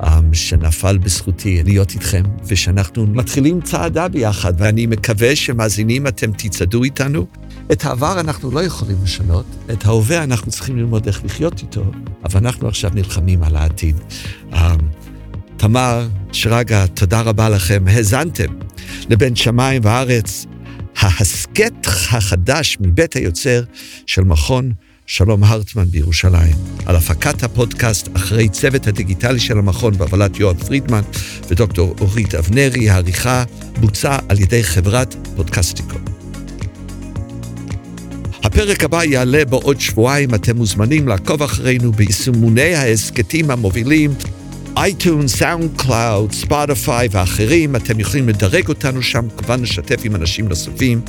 [0.00, 7.26] um, שנפל בזכותי להיות איתכם, ושאנחנו מתחילים צעדה ביחד, ואני מקווה שמאזינים אתם תצעדו איתנו.
[7.72, 11.84] את העבר אנחנו לא יכולים לשנות, את ההווה אנחנו צריכים ללמוד איך לחיות איתו,
[12.24, 13.96] אבל אנחנו עכשיו נלחמים על העתיד.
[14.52, 14.56] Um,
[15.56, 17.84] תמר, שרגא, תודה רבה לכם.
[17.86, 18.52] האזנתם
[19.08, 20.46] לבין שמיים וארץ,
[20.96, 23.62] ההסכת החדש מבית היוצר
[24.06, 24.72] של מכון
[25.08, 31.02] שלום הרטמן בירושלים, על הפקת הפודקאסט אחרי צוות הדיגיטלי של המכון בהובלת יואב פרידמן
[31.48, 33.44] ודוקטור אורית אבנרי, העריכה
[33.80, 35.96] בוצעה על ידי חברת פודקסטיקו.
[38.44, 44.14] הפרק הבא יעלה בעוד שבועיים, אתם מוזמנים לעקוב אחרינו ביישומוני ההסכתים המובילים
[44.76, 51.00] iTunes, SoundCloud, Spotify ואחרים, אתם יכולים לדרג אותנו שם, כמובן לשתף עם אנשים נוספים.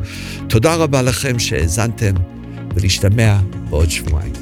[0.49, 2.40] תודה רבה לכם שהאזנתם.
[2.75, 3.37] ולהשתמע
[3.69, 4.40] בעוד שבועיים.